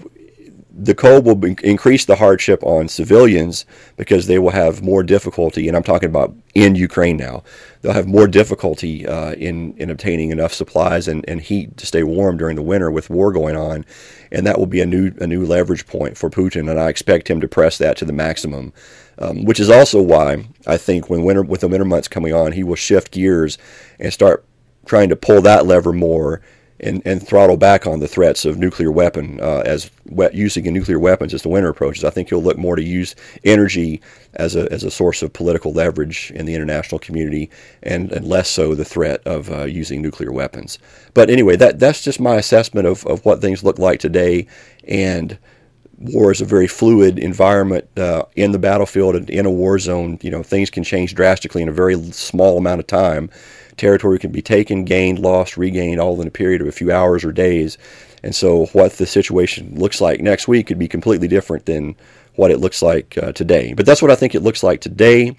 the 0.79 0.95
cold 0.95 1.25
will 1.25 1.35
be, 1.35 1.57
increase 1.65 2.05
the 2.05 2.17
hardship 2.17 2.63
on 2.63 2.89
civilians 2.89 3.65
because 3.97 4.27
they 4.27 4.39
will 4.39 4.51
have 4.51 4.81
more 4.81 5.03
difficulty, 5.03 5.67
and 5.67 5.77
I'm 5.77 5.83
talking 5.83 6.09
about 6.09 6.35
in 6.55 6.77
Ukraine 6.77 7.17
now. 7.17 7.43
They'll 7.81 7.95
have 7.95 8.07
more 8.07 8.29
difficulty 8.29 9.07
uh, 9.07 9.33
in 9.33 9.75
in 9.77 9.91
obtaining 9.91 10.31
enough 10.31 10.53
supplies 10.53 11.09
and, 11.09 11.25
and 11.29 11.41
heat 11.41 11.77
to 11.79 11.87
stay 11.87 12.05
warm 12.05 12.37
during 12.37 12.55
the 12.55 12.63
winter 12.63 12.91
with 12.91 13.11
war 13.11 13.33
going 13.33 13.57
on, 13.57 13.85
and 14.31 14.47
that 14.47 14.59
will 14.59 14.67
be 14.67 14.81
a 14.81 14.87
new 14.87 15.13
a 15.21 15.27
new 15.27 15.45
leverage 15.45 15.87
point 15.87 16.17
for 16.17 16.31
Putin, 16.31 16.71
and 16.71 16.79
I 16.79 16.89
expect 16.89 17.29
him 17.29 17.41
to 17.41 17.49
press 17.49 17.79
that 17.79 17.97
to 17.99 18.05
the 18.05 18.13
maximum. 18.13 18.73
Um, 19.21 19.45
which 19.45 19.59
is 19.59 19.69
also 19.69 20.01
why 20.01 20.47
I 20.65 20.77
think 20.77 21.11
when 21.11 21.25
winter 21.25 21.43
with 21.43 21.63
the 21.63 21.69
winter 21.69 21.85
months 21.85 22.07
coming 22.07 22.33
on, 22.33 22.53
he 22.53 22.63
will 22.63 22.77
shift 22.77 23.11
gears 23.11 23.59
and 23.99 24.13
start 24.13 24.45
trying 24.89 25.09
to 25.11 25.17
pull 25.17 25.41
that 25.43 25.67
lever 25.67 25.93
more 25.93 26.41
and, 26.81 27.03
and 27.05 27.27
throttle 27.27 27.57
back 27.57 27.87
on 27.87 28.01
the 28.01 28.09
threats 28.09 28.45
of 28.45 28.59
nuclear 28.59 28.91
weapon 28.91 29.41
uh, 29.43 29.63
as 29.67 29.91
we- 30.07 30.29
using 30.33 30.73
nuclear 30.73 30.99
weapons 30.99 31.35
as 31.35 31.43
the 31.43 31.49
winter 31.49 31.69
approaches. 31.69 32.05
I 32.05 32.11
think 32.11 32.31
you'll 32.31 32.43
look 32.43 32.57
more 32.59 32.77
to 32.77 32.83
use 32.83 33.17
energy 33.45 34.01
as 34.35 34.55
a, 34.55 34.71
as 34.73 34.85
a 34.85 34.91
source 34.91 35.23
of 35.23 35.33
political 35.33 35.73
leverage 35.73 36.31
in 36.35 36.47
the 36.47 36.55
international 36.55 37.01
community 37.01 37.51
and, 37.83 38.13
and 38.13 38.27
less 38.27 38.49
so 38.49 38.75
the 38.75 38.85
threat 38.85 39.21
of 39.27 39.51
uh, 39.51 39.65
using 39.65 40.01
nuclear 40.03 40.33
weapons. 40.33 40.79
But 41.15 41.31
anyway, 41.31 41.57
that, 41.57 41.81
that's 41.81 42.03
just 42.05 42.21
my 42.21 42.37
assessment 42.37 42.87
of, 42.87 43.05
of 43.07 43.25
what 43.25 43.41
things 43.41 43.65
look 43.65 43.79
like 43.81 43.99
today. 43.99 44.47
And 44.87 45.37
war 45.99 46.31
is 46.31 46.41
a 46.41 46.45
very 46.45 46.69
fluid 46.69 47.19
environment 47.19 47.89
uh, 47.99 48.23
in 48.37 48.53
the 48.53 48.59
battlefield 48.59 49.17
and 49.17 49.29
in 49.29 49.47
a 49.47 49.51
war 49.51 49.81
zone. 49.81 50.19
You 50.23 50.31
know, 50.31 50.45
things 50.45 50.71
can 50.71 50.85
change 50.85 51.15
drastically 51.15 51.63
in 51.63 51.69
a 51.69 51.73
very 51.73 52.01
small 52.13 52.57
amount 52.57 52.79
of 52.81 52.87
time. 52.87 53.31
Territory 53.79 54.19
can 54.19 54.33
be 54.33 54.43
taken, 54.43 54.85
gained, 54.85 55.19
lost, 55.19 55.57
regained, 55.57 56.01
all 56.01 56.21
in 56.21 56.29
a 56.29 56.33
period 56.33 56.61
of 56.61 56.67
a 56.67 56.73
few 56.73 56.93
hours 56.93 57.25
or 57.25 57.33
days. 57.33 57.79
And 58.23 58.35
so, 58.35 58.67
what 58.67 58.93
the 58.95 59.07
situation 59.07 59.75
looks 59.77 60.01
like 60.01 60.21
next 60.21 60.49
week 60.49 60.67
could 60.67 60.79
be 60.79 60.89
completely 60.89 61.29
different 61.29 61.67
than 61.67 61.97
what 62.35 62.51
it 62.51 62.59
looks 62.59 62.83
like 62.83 63.17
uh, 63.19 63.33
today. 63.33 63.73
But 63.73 63.87
that's 63.87 64.03
what 64.03 64.11
I 64.11 64.15
think 64.15 64.35
it 64.35 64.43
looks 64.43 64.63
like 64.63 64.81
today. 64.81 65.37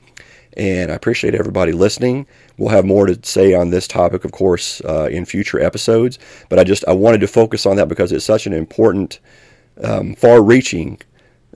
And 0.57 0.91
I 0.91 0.95
appreciate 0.95 1.35
everybody 1.35 1.71
listening. 1.71 2.25
We'll 2.57 2.69
have 2.69 2.85
more 2.85 3.05
to 3.05 3.17
say 3.23 3.53
on 3.53 3.69
this 3.69 3.87
topic, 3.87 4.25
of 4.25 4.31
course, 4.31 4.81
uh, 4.81 5.07
in 5.11 5.25
future 5.25 5.61
episodes. 5.61 6.19
But 6.49 6.59
I 6.59 6.63
just 6.63 6.83
I 6.87 6.93
wanted 6.93 7.21
to 7.21 7.27
focus 7.27 7.65
on 7.65 7.75
that 7.77 7.87
because 7.87 8.11
it's 8.11 8.25
such 8.25 8.47
an 8.47 8.53
important, 8.53 9.19
um, 9.83 10.15
far-reaching 10.15 10.99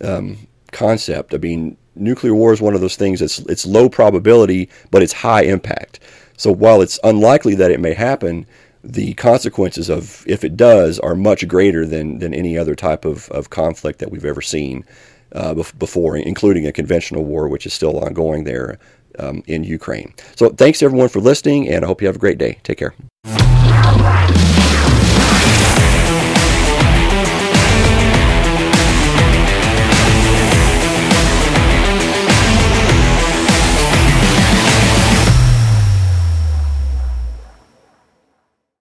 um, 0.02 0.48
concept. 0.72 1.34
I 1.34 1.38
mean, 1.38 1.76
nuclear 1.96 2.34
war 2.34 2.54
is 2.54 2.62
one 2.62 2.76
of 2.76 2.82
those 2.82 2.96
things 2.96 3.20
that's 3.20 3.40
it's 3.40 3.66
low 3.66 3.90
probability, 3.90 4.70
but 4.92 5.02
it's 5.02 5.14
high 5.14 5.44
impact. 5.44 6.00
So 6.38 6.52
while 6.52 6.82
it's 6.82 7.00
unlikely 7.04 7.56
that 7.56 7.72
it 7.72 7.80
may 7.80 7.94
happen, 7.94 8.46
the 8.84 9.14
consequences 9.14 9.90
of 9.90 10.24
if 10.28 10.44
it 10.44 10.58
does 10.58 11.00
are 11.00 11.16
much 11.16 11.48
greater 11.48 11.86
than, 11.86 12.20
than 12.20 12.34
any 12.34 12.58
other 12.58 12.76
type 12.76 13.06
of, 13.06 13.30
of 13.30 13.50
conflict 13.50 14.00
that 14.00 14.12
we've 14.12 14.26
ever 14.26 14.42
seen 14.42 14.86
uh, 15.32 15.54
before, 15.54 16.18
including 16.18 16.68
a 16.68 16.72
conventional 16.72 17.24
war, 17.24 17.48
which 17.48 17.66
is 17.66 17.74
still 17.74 18.00
ongoing 18.00 18.44
there 18.44 18.78
um, 19.20 19.44
in 19.48 19.64
Ukraine. 19.64 20.14
So 20.36 20.50
thanks 20.50 20.84
everyone 20.84 21.10
for 21.10 21.20
listening, 21.20 21.70
and 21.70 21.86
I 21.86 21.88
hope 21.88 22.02
you 22.02 22.08
have 22.08 22.18
a 22.18 22.20
great 22.20 22.38
day. 22.38 22.60
Take 22.64 22.80
care. 22.80 22.94